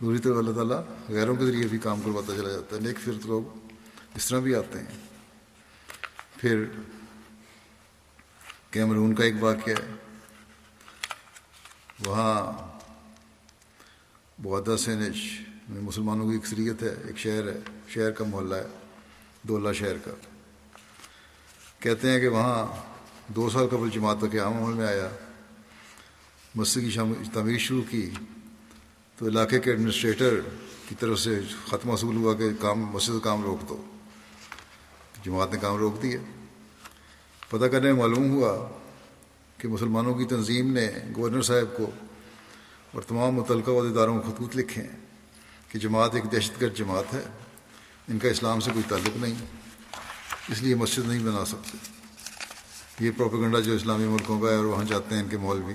[0.01, 3.27] دوسری طرف اللہ تعالیٰ غیروں کے ذریعے بھی کام کرواتا چلا جاتا ہے۔ نیک فرت
[3.27, 3.69] لوگ
[4.15, 4.87] اس طرح بھی آتے ہیں۔
[6.37, 6.65] پھر
[8.71, 9.95] کیمرون کا ایک واقعہ ہے۔
[12.07, 12.53] وہاں
[14.43, 15.17] بہادہ سینچ
[15.69, 18.67] میں مسلمانوں کی اکثریت ہے، ایک شہر ہے، شہر کا محلہ ہے،
[19.43, 20.11] دولہ شہر کا۔
[21.81, 22.89] کہتے ہیں کہ وہاں
[23.29, 25.09] دو سال قبل جماعت کا قیام عمل میں آیا،
[26.55, 28.11] مسجد کی تعمیر شروع کی،
[29.17, 30.41] تو علاقے کے ایڈمنسٹریٹر
[30.89, 33.85] کی طرف سے خط موصول ہوا کہ کام مسجد کام روک دو۔
[35.25, 36.19] جماعت نے کام روک دیا۔
[37.49, 38.69] پتہ کرنے میں معلوم ہوا
[39.59, 41.91] کہ مسلمانوں کی تنظیم نے گورنر صاحب کو
[42.93, 44.97] اور تمام متعلقہ عہدیداروں کو خطوط لکھے ہیں
[45.69, 47.23] کہ جماعت ایک دہشت گرد جماعت ہے،
[48.09, 49.35] ان کا اسلام سے کوئی تعلق نہیں،
[50.49, 51.98] اس لیے مسجد نہیں بنا سکتے۔
[53.01, 55.75] یہ پروپیگنڈا جو اسلامی ملکوں کا ہے اور وہاں جاتے ہیں ان کے مول بھی،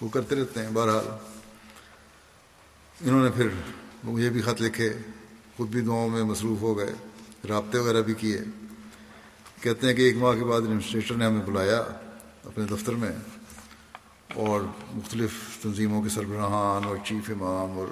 [0.00, 1.08] وہ کرتے رہتے ہیں بہرحال۔
[3.00, 3.48] انہوں نے پھر
[4.04, 4.92] مجھے بھی خط لکھے،
[5.56, 6.94] خود بھی دعاؤں میں مصروف ہو گئے،
[7.48, 8.40] رابطے وغیرہ بھی کیے۔
[9.60, 11.78] کہتے ہیں کہ ایک ماہ کے بعد ایڈمنسٹریٹر نے ہمیں بلایا
[12.44, 13.12] اپنے دفتر میں
[14.34, 14.60] اور
[14.94, 17.86] مختلف تنظیموں کے سربراہان اور چیف امام اور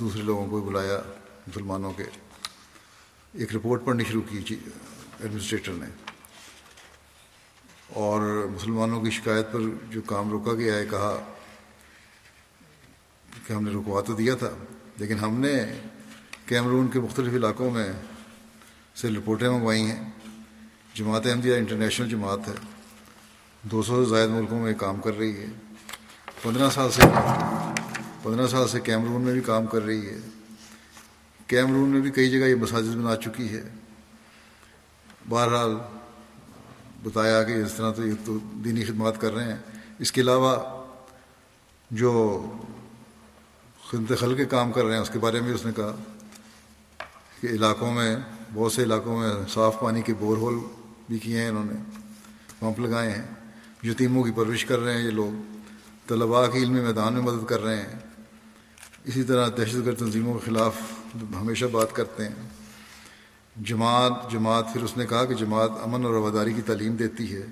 [0.00, 1.02] دوسرے لوگوں کو بھی بلایا،
[1.46, 2.04] مسلمانوں کے۔
[3.32, 4.58] ایک رپورٹ پڑھنی شروع کی جی،
[5.20, 6.03] ایڈمنسٹریٹر نے۔
[7.88, 9.60] اور مسلمانوں کی شکایت پر
[9.90, 11.34] جو کام روکا گیا ہے، کہا
[13.46, 14.50] کہ ہم نے رکوا تو دیا تھا،
[14.98, 15.64] لیکن ہم نے
[16.46, 17.92] کیمرون کے مختلف علاقوں میں
[18.94, 20.10] سے رپورٹیں منگوائی ہیں۔
[20.94, 22.52] جماعت احمدیہ انٹرنیشنل جماعت ہے،
[23.62, 25.46] دو سو سے زائد ملکوں میں کام کر رہی ہے۔
[26.42, 27.02] پندرہ سال سے،
[28.22, 30.18] پندرہ سال سے کیمرون میں بھی کام کر رہی ہے۔
[31.46, 33.62] کیمرون میں بھی کئی جگہ یہ مساجد بنا چکی ہے۔
[35.28, 35.76] بہرحال
[37.04, 39.56] بتایا کہ اس طرح تو یہ تو دینی خدمات کر رہے ہیں۔
[39.98, 40.56] اس کے علاوہ
[41.90, 42.44] جو
[43.90, 45.96] خدمت خل کے کام کر رہے ہیں، اس کے بارے میں اس نے کہا
[47.40, 48.16] کہ علاقوں میں،
[48.54, 50.54] بہت سے علاقوں میں صاف پانی کے بور ہول
[51.08, 52.00] بھی کیے ہیں انہوں نے،
[52.58, 53.26] پمپ لگائے ہیں۔
[53.84, 55.56] یتیموں کی پرورش کر رہے ہیں یہ لوگ۔
[56.06, 57.98] طلباء کی علمی میدان میں مدد کر رہے ہیں۔
[59.04, 60.74] اسی طرح دہشت گرد تنظیموں کے خلاف
[61.40, 62.48] ہمیشہ بات کرتے ہیں۔
[63.56, 67.46] جماعت جماعت، پھر اس نے کہا کہ جماعت امن اور رواداری کی تعلیم دیتی ہے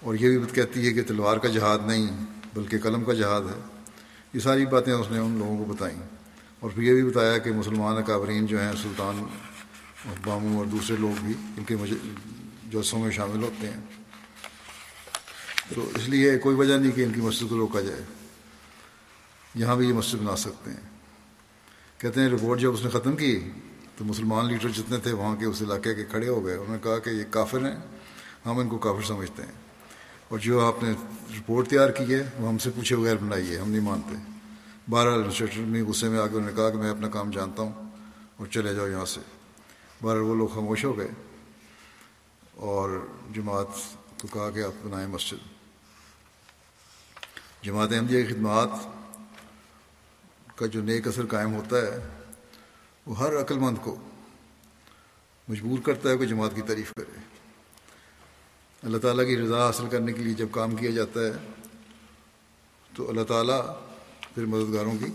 [0.00, 2.06] اور یہ بھی کہتی ہے کہ تلوار کا جہاد نہیں،
[2.54, 3.60] بلکہ قلم کا جہاد ہے۔
[4.34, 6.02] یہ ساری باتیں اس نے ان لوگوں کو بتائیں۔
[6.60, 9.26] اور پھر یہ بھی بتایا کہ مسلمان اکابرین جو ہیں، سلطان
[10.08, 11.76] اور باموں اور دوسرے لوگ بھی، ان کے
[12.70, 13.80] جلسوں میں شامل ہوتے ہیں۔
[15.74, 18.02] تو اس لیے کوئی وجہ نہیں کہ ان کی مسجد کو روکا جائے۔
[19.54, 20.80] یہاں بھی یہ مسجد بنا سکتے ہیں۔
[21.98, 23.50] کہتے ہیں رپورٹ جب اس نے ختم کی
[23.96, 26.82] تو مسلمان لیڈر جتنے تھے وہاں کے اس علاقے کے کھڑے ہو گئے، انہوں نے
[26.82, 27.76] کہا کہ یہ کافر ہیں،
[28.46, 29.52] ہم ان کو کافر سمجھتے ہیں۔
[30.28, 30.92] اور جو آپ نے
[31.38, 34.14] رپورٹ تیار کی ہے، وہ ہم سے پوچھے بغیر بنائی ہے، ہم نہیں مانتے۔
[34.90, 37.62] بارہ ایڈمنسٹریٹر میں غصے میں آ کے انہوں نے کہا کہ میں اپنا کام جانتا
[37.62, 37.72] ہوں
[38.36, 39.20] اور چلے جاؤ یہاں سے۔
[40.02, 41.08] بارہ وہ لوگ خاموش ہو گئے
[42.56, 43.66] اور جماعت
[44.20, 45.52] کو کہا کہ آپ بنائیں مسجد۔
[47.64, 48.68] جماعت احمدیہ کی خدمات
[50.56, 52.21] کا جو نیک اثر قائم ہوتا ہے
[53.06, 53.96] وہ ہر عقل مند کو
[55.48, 57.18] مجبور کرتا ہے کہ جماعت کی تعریف کرے۔
[58.82, 61.32] اللہ تعالیٰ کی رضا حاصل کرنے کے لیے جب کام کیا جاتا ہے،
[62.96, 63.62] تو اللہ تعالیٰ
[64.34, 65.06] پھر مددگاروں کی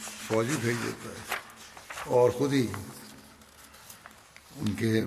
[0.00, 1.36] فوج بھی بھیج دیتا ہے۔
[2.06, 2.66] اور خود ہی
[4.56, 5.04] ان کے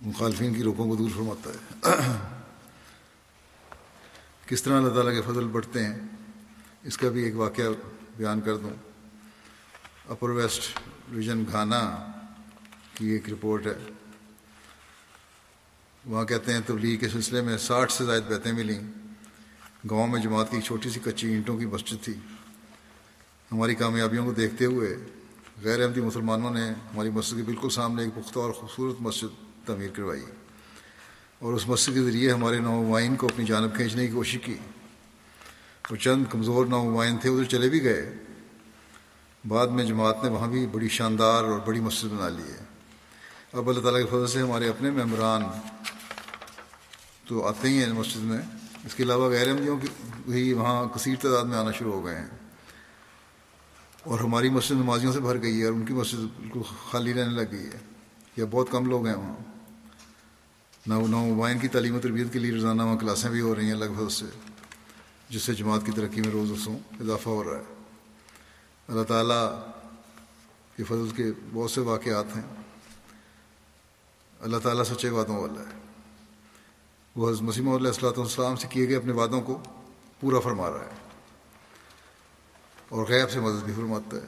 [0.00, 1.92] مخالفین کی روپوں کو دور فرماتا ہے۔
[4.46, 5.98] کس طرح اللہ تعالیٰ کے فضل بڑھتے ہیں،
[6.82, 7.64] اس کا بھی ایک واقعہ
[8.16, 8.85] بیان کر دوں۔
[10.08, 10.78] اپر ویسٹ
[11.14, 11.96] ریجن گھانا
[12.94, 13.92] کی ایک رپورٹ ہے۔
[16.06, 18.80] وہاں کہتے ہیں تبلیغ کے سلسلے میں ساٹھ سے زائد بیتیں ملیں۔
[19.90, 22.12] گاؤں میں جماعت کی چھوٹی سی کچی اینٹوں کی مسجد تھی۔
[23.52, 24.96] ہماری کامیابیوں کو دیکھتے ہوئے
[25.62, 29.88] غیر احمدی مسلمانوں نے ہماری مسجد کے بالکل سامنے ایک پختہ اور خوبصورت مسجد تعمیر
[29.88, 30.24] کروائی۔
[31.38, 34.54] اور اس مسجد کے ذریعے ہمارے نومائن کو اپنی جانب کھینچنے کی کوشش کی۔
[35.88, 38.14] اور چند کمزور نومائن تھے ادھر چلے بھی گئے۔
[39.48, 42.64] بعد میں جماعت نے وہاں بھی بڑی شاندار اور بڑی مسجد بنا لی ہے۔
[43.52, 45.42] اب اللہ تعالیٰ کے فضل سے ہمارے اپنے ممبران
[47.28, 48.38] تو آتے ہی ہیں مسجد میں۔
[48.84, 49.88] اس کے علاوہ غیر احمدیوں کی
[50.26, 52.26] بھی وہاں کثیر تعداد میں آنا شروع ہو گئے ہیں۔
[54.04, 57.32] اور ہماری مسجد نمازیوں سے بھر گئی ہے اور ان کی مسجد بالکل خالی رہنے
[57.32, 57.78] لگ گئی ہے۔
[58.36, 59.36] یا بہت کم لوگ ہیں وہاں۔
[60.86, 63.74] نو نومائن کی تعلیم و تربیت کے لیے روزانہ وہاں کلاسیں بھی ہو رہی ہیں
[63.74, 64.26] لگ بھگ سے،
[65.30, 67.75] جس سے جماعت کی ترقی میں روز رسوں اضافہ ہو رہا ہے۔
[68.88, 69.66] اللہ تعالیٰ
[70.76, 72.42] کے فضل کے بہت سے واقعات ہیں۔
[74.40, 75.78] اللہ تعالیٰ سچے وعدوں والا ہے۔
[77.16, 79.62] وہ حضرت مسیم علیہ السلاۃ والسلام سے کیے گئے اپنے وعدوں کو
[80.20, 81.08] پورا فرما رہا ہے۔
[82.88, 84.26] اور غیب سے مدد بھی فرماتا ہے۔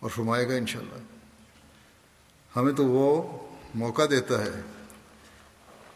[0.00, 0.98] اور فرمائے گا انشاءاللہ۔
[2.56, 3.38] ہمیں تو وہ
[3.74, 4.60] موقع دیتا ہے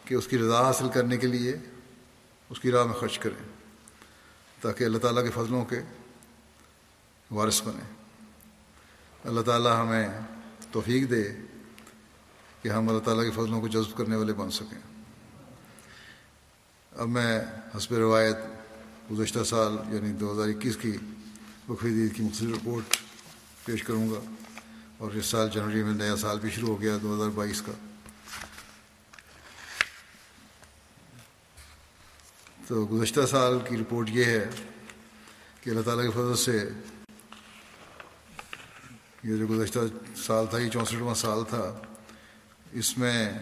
[0.04, 1.56] کہ اس کی رضا حاصل کرنے کے لیے
[2.50, 3.48] اس کی راہ میں خرچ کریں،
[4.60, 5.80] تاکہ اللہ تعالیٰ کے فضلوں کے
[7.34, 7.94] وارث بنیں۔
[9.24, 10.08] اللہ تعالیٰ ہمیں
[10.72, 11.32] توفیق دے
[12.62, 14.78] کہ ہم اللہ تعالیٰ کے فضلوں کو جذب کرنے والے بن سکیں۔
[16.92, 17.40] اب میں
[17.76, 18.36] حسب روایت
[19.10, 20.96] گزشتہ سال یعنی دو ہزار اکیس کی
[21.68, 22.96] بقرعید عید کی مختلف رپورٹ
[23.64, 24.20] پیش کروں گا
[24.98, 27.72] اور اس سال جنوری میں نیا سال بھی شروع ہو گیا دو ہزار بائیس کا۔
[32.66, 34.50] تو گزشتہ سال کی رپورٹ یہ ہے
[35.60, 36.68] کہ اللہ تعالیٰ کے فضل سے
[39.24, 39.78] یہ جو گزشتہ
[40.16, 41.80] سال تھا، یہ چونسٹھواں سال تھا،
[42.72, 43.32] اس میں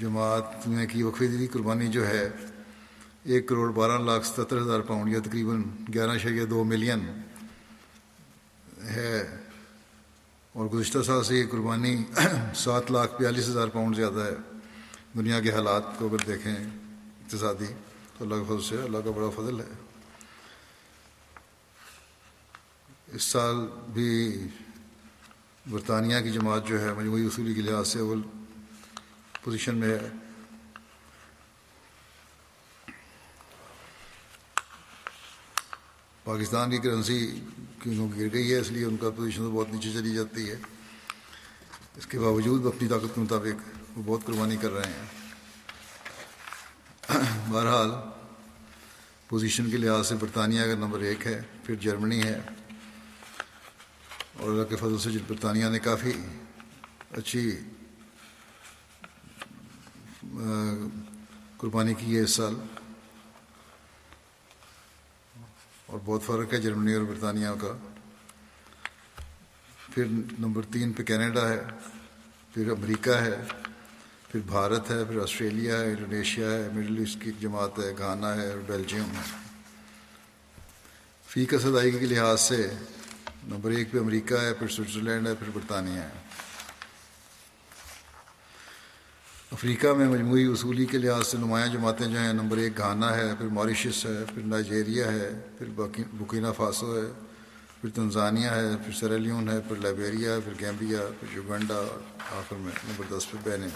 [0.00, 2.28] جماعت نے کی وقفی قربانی جو ہے،
[3.24, 5.62] ایک کروڑ بارہ لاکھ ستر ہزار پاؤنڈ، یا تقریباً
[5.94, 7.22] گیارہ شیہ دو ملین
[8.84, 9.36] ہے۔
[10.52, 12.04] اور گزشتہ سال سے یہ قربانی
[12.54, 14.58] سات لاکھ بیالیس ہزار پاؤنڈ زیادہ ہے۔
[15.16, 17.74] دنیا کے حالات کو اگر دیکھیں اقتصادی،
[18.18, 19.81] تو اللہ کے فضل سے، اللہ کا بڑا فضل ہے۔
[23.12, 23.56] اس سال
[23.92, 24.38] بھی
[25.70, 28.22] برطانیہ کی جماعت جو ہے مجموعی اصولی کے لحاظ سے اول
[29.42, 29.98] پوزیشن میں ہے۔
[36.24, 37.40] پاکستان کی کرنسی
[37.82, 40.56] کیوں گر گئی ہے؟ اس لیے ان کا پوزیشن تو بہت نیچے چلی جاتی ہے۔
[41.96, 45.06] اس کے باوجود اپنی طاقت کے مطابق وہ بہت قربانی کر رہے ہیں۔
[47.50, 47.90] بہرحال
[49.28, 52.40] پوزیشن کے لحاظ سے برطانیہ کا نمبر ایک ہے، پھر جرمنی ہے۔
[54.42, 56.12] اور اللہ کے فضل سے برطانیہ نے کافی
[57.10, 57.58] اچھی
[61.56, 62.54] قربانی کی ہے اس سال۔
[65.86, 67.76] اور بہت فرق ہے جرمنی اور برطانیہ کا۔
[69.94, 70.04] پھر
[70.38, 71.62] نمبر تین پہ کینیڈا ہے،
[72.54, 73.44] پھر امریکہ ہے،
[74.28, 78.48] پھر بھارت ہے، پھر آسٹریلیا ہے، انڈونیشیا ہے، مڈل ایسٹ کی جماعت ہے، گھانا ہے
[78.48, 79.36] اور بیلجیم ہے۔
[81.26, 82.74] فی کا ادائیگی کے لحاظ سے
[83.48, 86.10] نمبر ایک پہ امریکہ ہے، پھر سوئٹزرلینڈ ہے، پھر برطانیہ ہے۔
[89.52, 93.32] افریقہ میں مجموعی اصولی کے لحاظ سے نمایاں جماعتیں جو ہیں، نمبر ایک گھانا ہے،
[93.38, 95.28] پھر موریشس ہے، پھر نائجیریا ہے،
[95.58, 95.68] پھر
[96.12, 97.06] بکینہ فاسو ہے،
[97.80, 101.80] پھر تنزانیہ ہے، پھر سیرالیون ہے، پھر لائبیریا ہے، پھر گیمبیا، پھر یوگنڈا،
[102.30, 103.68] آخر میں نمبر دس پہ بہنیں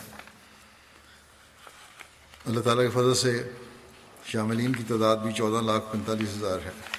[2.47, 3.51] اللہ تعالیٰ کے فضل سے
[4.25, 6.96] شاملین کی تعداد بھی چودہ لاکھ پینتالیس ہزار ہے۔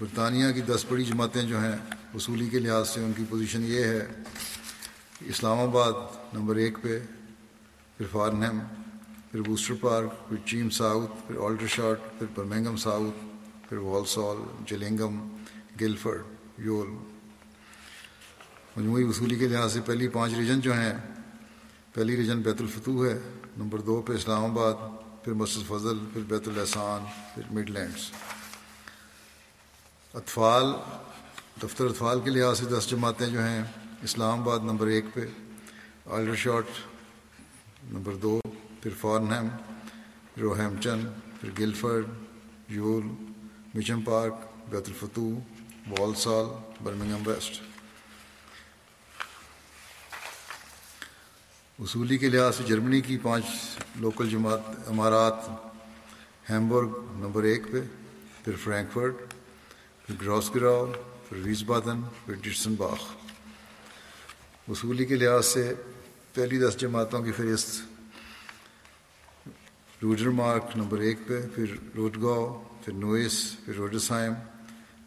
[0.00, 1.76] برطانیہ کی دس بڑی جماعتیں جو ہیں
[2.14, 4.06] وصولی کے لحاظ سے ان کی پوزیشن یہ ہے،
[5.20, 5.92] اسلام آباد
[6.32, 6.98] نمبر ایک پہ،
[7.96, 8.58] پھر فارنہم،
[9.30, 13.24] پھر بوسٹر پارک، پھر چیم ساؤتھ، پھر آلٹر شارٹ پھر برمنگم ساؤتھ،
[13.68, 14.36] پھر والسال،
[14.66, 15.28] جلنگم،
[15.80, 16.22] گلفرڈ،
[16.58, 16.88] یول۔
[18.76, 20.92] مجموعی وصولی کے لحاظ سے پہلی پانچ ریجن جو ہیں،
[21.94, 23.18] پہلی ریجن بیت الفتو ہے،
[23.56, 27.04] نمبر دو پہ اسلام آباد پھر مسجد فضل، پھر بیت الحسان
[27.34, 28.10] پھر مڈ لینڈس
[30.14, 30.64] اطفال،
[31.62, 33.62] دفتر اطفال کے لحاظ سے دس جماعتیں جو ہیں،
[34.02, 35.26] اسلام آباد نمبر ایک پہ،
[36.06, 36.64] آلڈر شاٹ
[37.92, 38.40] نمبر دو،
[38.82, 39.48] پھر فارنہم،
[40.34, 41.06] پھر روہیمپٹن
[41.40, 42.06] پھر گلفرڈ،
[42.68, 43.06] یول،
[43.74, 44.32] میچم پارک،
[44.70, 45.30] بیت الفتو
[45.88, 46.46] والسال
[46.84, 47.71] برمنگم ویسٹ۔
[51.82, 53.44] اصولی کے لحاظ سے جرمنی کی پانچ
[54.00, 55.48] لوکل جماعت امارات
[56.50, 57.80] ہیمبرگ نمبر ایک پہ،
[58.44, 59.14] پھر فرینکفرٹ،
[60.06, 60.84] پھر گراس گراؤ
[61.28, 62.98] پھر ویز بادن پھر ڈٹسن باغ
[64.68, 65.72] وصولی کے لحاظ سے
[66.34, 67.70] پہلی دس جماعتوں کی فہرست
[70.02, 74.32] روڈر مارک نمبر ایک پہ، پھر روڈگاؤ پھر نوئس، پھر روڈسائم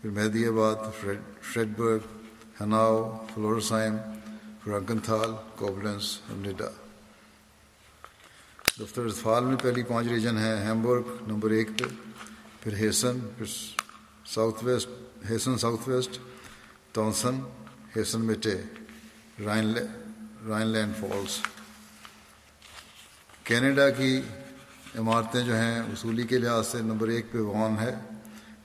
[0.02, 2.04] پھر مہدی آباد فریڈ برگ
[2.62, 3.96] ہناؤ فلورسائم
[4.66, 6.68] پھر انکنتھال کوبلنس نڈا۔
[8.80, 11.84] دفتر اطفال میں پہلی پانچ ریجن ہیں ہیمبرگ نمبر ایک پہ،
[12.64, 13.46] پھر ہیسن، پھر
[14.26, 14.90] South West,
[15.30, 16.20] Hessen South West
[16.92, 17.36] ٹونسن
[17.96, 18.62] Hessen Mitte
[19.46, 19.74] Rhine
[20.68, 21.40] Rhineland Pfalz
[23.44, 24.22] Canada کی
[25.00, 27.96] عمارتیں جو ہیں، وصولی کے لحاظ سے نمبر ایک پہ وان ہے،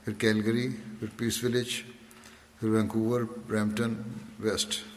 [0.05, 1.81] پھر کیلگری، پھر پیس ولیج،
[2.59, 3.93] پھر وینکوور، برمپٹن،
[4.39, 4.90] ویسٹ۔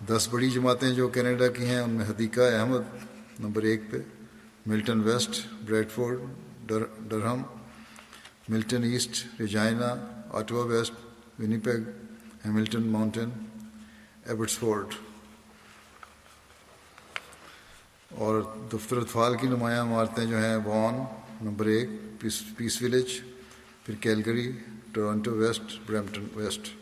[0.00, 3.96] دس بڑی جماعتیں جو کینیڈا کی ہیں، ان میں حدیقہ احمد نمبر ایک پہ،
[4.66, 5.40] Milton West
[5.90, 6.20] Bradford
[7.08, 7.42] Durham
[8.48, 9.94] Milton East, Regina,
[10.38, 11.88] Ottawa West Winnipeg
[12.44, 13.30] Hamilton Mountain
[14.58, 14.94] Abbotsford
[18.10, 18.42] اور
[18.72, 21.04] دفتر اطفال کی نمایاں عمارتیں جو ہیں، وان
[21.42, 21.88] نمبر ایک،
[22.20, 23.20] پیس پیس ولیج
[23.84, 24.50] پھر Calgary
[24.92, 26.75] Toronto West Brampton West.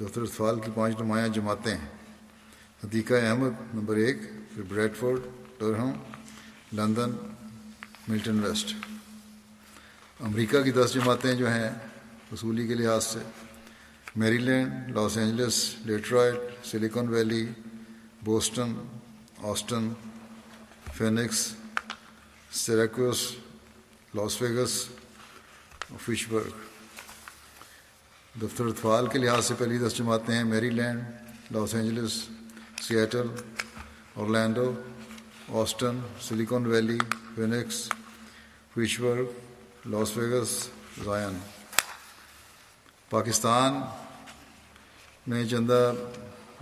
[0.00, 1.88] دفتر اطفال کی پانچ نمایاں جماعتیں ہیں
[2.84, 4.16] حدیقہ احمد نمبر ایک،
[4.54, 4.62] پھر
[4.96, 5.20] Bradford
[5.58, 5.92] Durham
[6.72, 7.10] London,
[8.08, 8.74] Milton West.
[10.20, 11.70] امریکہ کی دس جماعتیں جو ہیں،
[12.32, 13.18] وصولی کے لحاظ سے
[14.38, 17.46] Maryland Los Angeles, Detroit Silicon Valley,
[18.22, 18.74] Boston,
[19.42, 19.92] Austin,
[20.94, 21.54] Phoenix
[22.52, 23.32] Syracuse
[24.14, 24.88] Las Vegas,
[26.00, 26.71] Pittsburgh.
[28.40, 31.00] دفتر اطفال کے لحاظ سے پہلی دس جماعتیں ہیں، Maryland,
[31.50, 32.28] Los Angeles
[32.82, 33.26] Seattle
[34.14, 34.72] Orlando,
[35.48, 36.98] Austin Silicon Valley,
[37.34, 37.88] Phoenix
[38.74, 39.26] Pittsburgh
[39.86, 40.68] Las Vegas
[41.04, 41.38] Zion
[43.10, 43.80] Pakistan
[45.26, 45.92] میں چندہ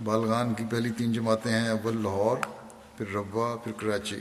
[0.03, 2.37] بالغان کی پہلی تین جماعتیں ہیں، اول لاہور،
[2.97, 4.19] پھر ربا پھر کراچی۔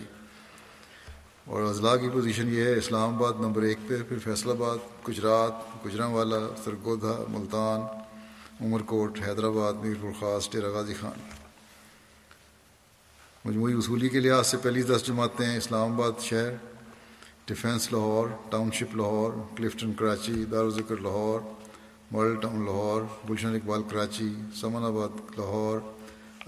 [1.45, 5.70] اور اضلاع کی پوزیشن یہ ہے، اسلام آباد نمبر ایک پہ، پھر فیصل آباد، گجرات
[5.85, 7.81] گجرا والا سرگودھا، ملتان
[8.65, 11.21] عمر کوٹ حیدرآباد میر پرخاص ڈیرا غازی خان۔
[13.45, 16.53] مجموعی اصولی کے لحاظ سے پہلی دس جماعتیں ہیں اسلام آباد شہر
[17.47, 18.29] Defence Lahore
[18.71, 21.41] Township Lahore, Clifton Karachi, Darul Zikr Lahore
[22.13, 24.35] Model Town Lahore, Gulshan Iqbal Karachi,
[24.85, 25.79] Samanabad Lahore,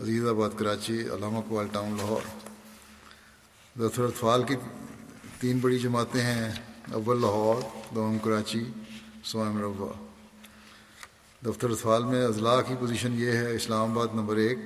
[0.03, 2.23] عزیز آباد کراچی، علامہ اقبال ٹاؤن لاہور۔
[3.79, 4.55] دفتر اطفال کی
[5.41, 6.51] تین بڑی جماعتیں ہیں،
[6.93, 7.63] اول لاہور،
[7.95, 8.65] دوم کراچی۔
[9.25, 9.93] سوائم روا
[11.47, 14.59] دفتر اطفال میں اضلاع کی پوزیشن یہ ہے، اسلام آباد نمبر ایک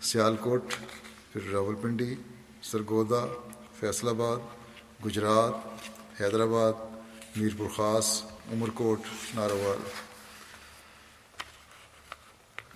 [0.00, 0.74] سیال کوٹ
[1.32, 2.14] پھر راول پنڈی،
[2.62, 3.24] سرگودا،
[3.80, 4.38] فیصل آباد،
[5.06, 6.72] گجرات، حیدرآباد
[7.36, 8.22] میر پرخاص
[8.52, 9.00] عمر کوٹ
[9.34, 9.78] ناروال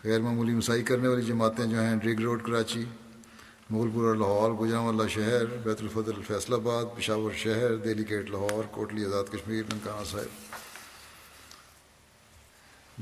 [0.04, 2.84] غیر معمولی مسائی کرنے والی جماعتیں جو ہیں، ڈرگ روڈ، کراچی
[3.70, 8.64] مغل پورہ لاہور گجرا والا شہر، بیت الفضل، فیصل آباد، پشاور شہر، دہلی گیٹ، لاہور،
[8.70, 10.53] کوٹلی، آزاد کشمیر، ننکانہ صاحب۔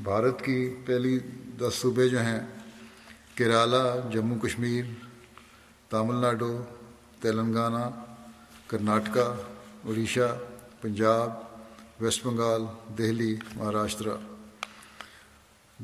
[0.01, 1.19] بھارت کی پہلی
[1.59, 2.39] دس صوبے جو ہیں،
[3.35, 4.85] کیرالہ، جموں، کشمیر،
[5.89, 6.63] تامل ناڈو،
[7.21, 7.89] تلنگانہ،
[8.67, 9.23] کرناٹکا
[9.85, 10.37] اڑیشہ
[10.81, 11.31] پنجاب،
[11.99, 12.61] ویسٹ بنگال،
[12.97, 14.15] دہلی، مہاراشٹرا۔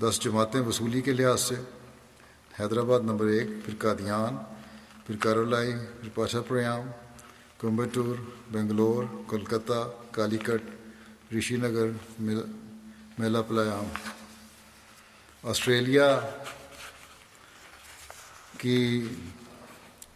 [0.02, 1.56] دس جماعتیں وصولی کے لحاظ سے،
[2.60, 4.36] حیدرآباد نمبر ایک، پھر قادیان،
[5.08, 6.90] پھر کارولائی پھر پاشا پریام
[7.58, 8.16] کومبٹور
[8.52, 11.88] بنگلور، کولکتہ کالی کٹ رشی نگر
[13.20, 13.88] میلا پلیام
[15.44, 16.06] آسٹریلیا
[18.58, 18.78] کی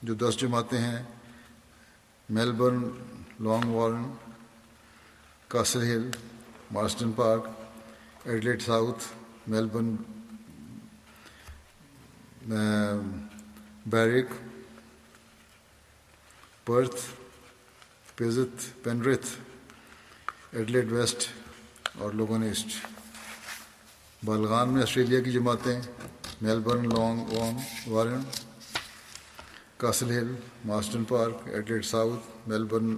[0.01, 1.03] جو دس جماعتیں ہیں،
[2.29, 2.83] Melbourne,
[3.73, 4.03] Langwarrin,
[5.47, 6.09] Castle Hill,
[6.71, 7.47] Marsden Park
[8.25, 9.03] Adelaide South,
[9.49, 9.95] Melbourne
[13.85, 14.33] Berwick,
[16.67, 17.05] Perth
[18.15, 19.27] پیزت Penrith
[20.51, 21.29] Adelaide West
[21.97, 22.85] اور لوگن ایسٹ
[24.25, 25.81] بالغان میں آسٹریلیا کی جماعتیں،
[26.41, 26.89] Melbourne,
[27.87, 28.21] Langwarrin,
[29.77, 30.35] Castle Hill,
[30.65, 32.95] Marsden Park Adelaide South, Melbourne,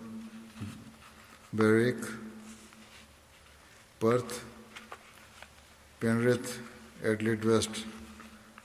[1.53, 1.95] Berwick,
[3.99, 4.33] Perth,
[5.99, 6.51] Penrith
[7.01, 7.71] Adelaide West,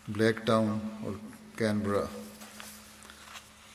[0.46, 1.12] Blacktown اور
[1.58, 2.04] Canberra.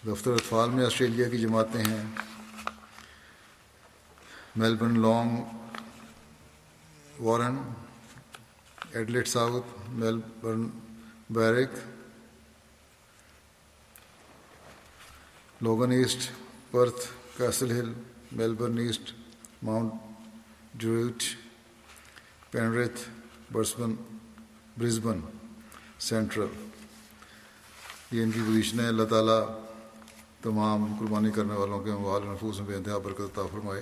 [0.07, 2.05] دفتر اطفال میں Australia کی جماعتیں ہیں۔
[4.55, 4.99] Melbourne,
[7.19, 7.57] Langwarrin
[8.93, 10.67] Adelaide South Melbourne
[11.29, 11.77] Berwick
[15.61, 16.29] Logan East
[16.71, 17.07] Perth
[17.37, 17.91] Castle Hill
[18.31, 19.13] Melbourne East
[19.63, 19.93] Mount
[20.73, 21.23] Druitt
[22.51, 23.07] Penrith
[23.51, 23.93] Brisbane
[24.77, 25.19] Brisbane
[25.99, 26.47] Central
[28.11, 29.41] یہ ان کی پوزیشن ہے اللہ تعالیٰ
[30.41, 33.81] تمام قربانی کرنے والوں کے موال نفوس میں بے انتہا برکت عطا فرمائے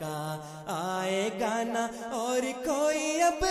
[0.00, 3.44] چکا آئے گانا اور کوئی اب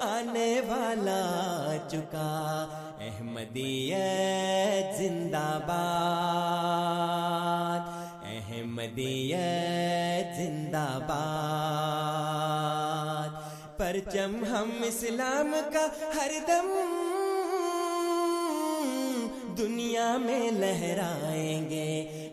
[0.00, 2.66] آنے والا چکا۔
[3.00, 7.80] احمدیت زندہ باد۔
[8.24, 13.28] احمدیت زندہ باد۔
[13.78, 15.86] پرچم ہم اسلام کا
[16.16, 16.68] ہر دم
[19.58, 22.27] دنیا میں لہرائیں گے۔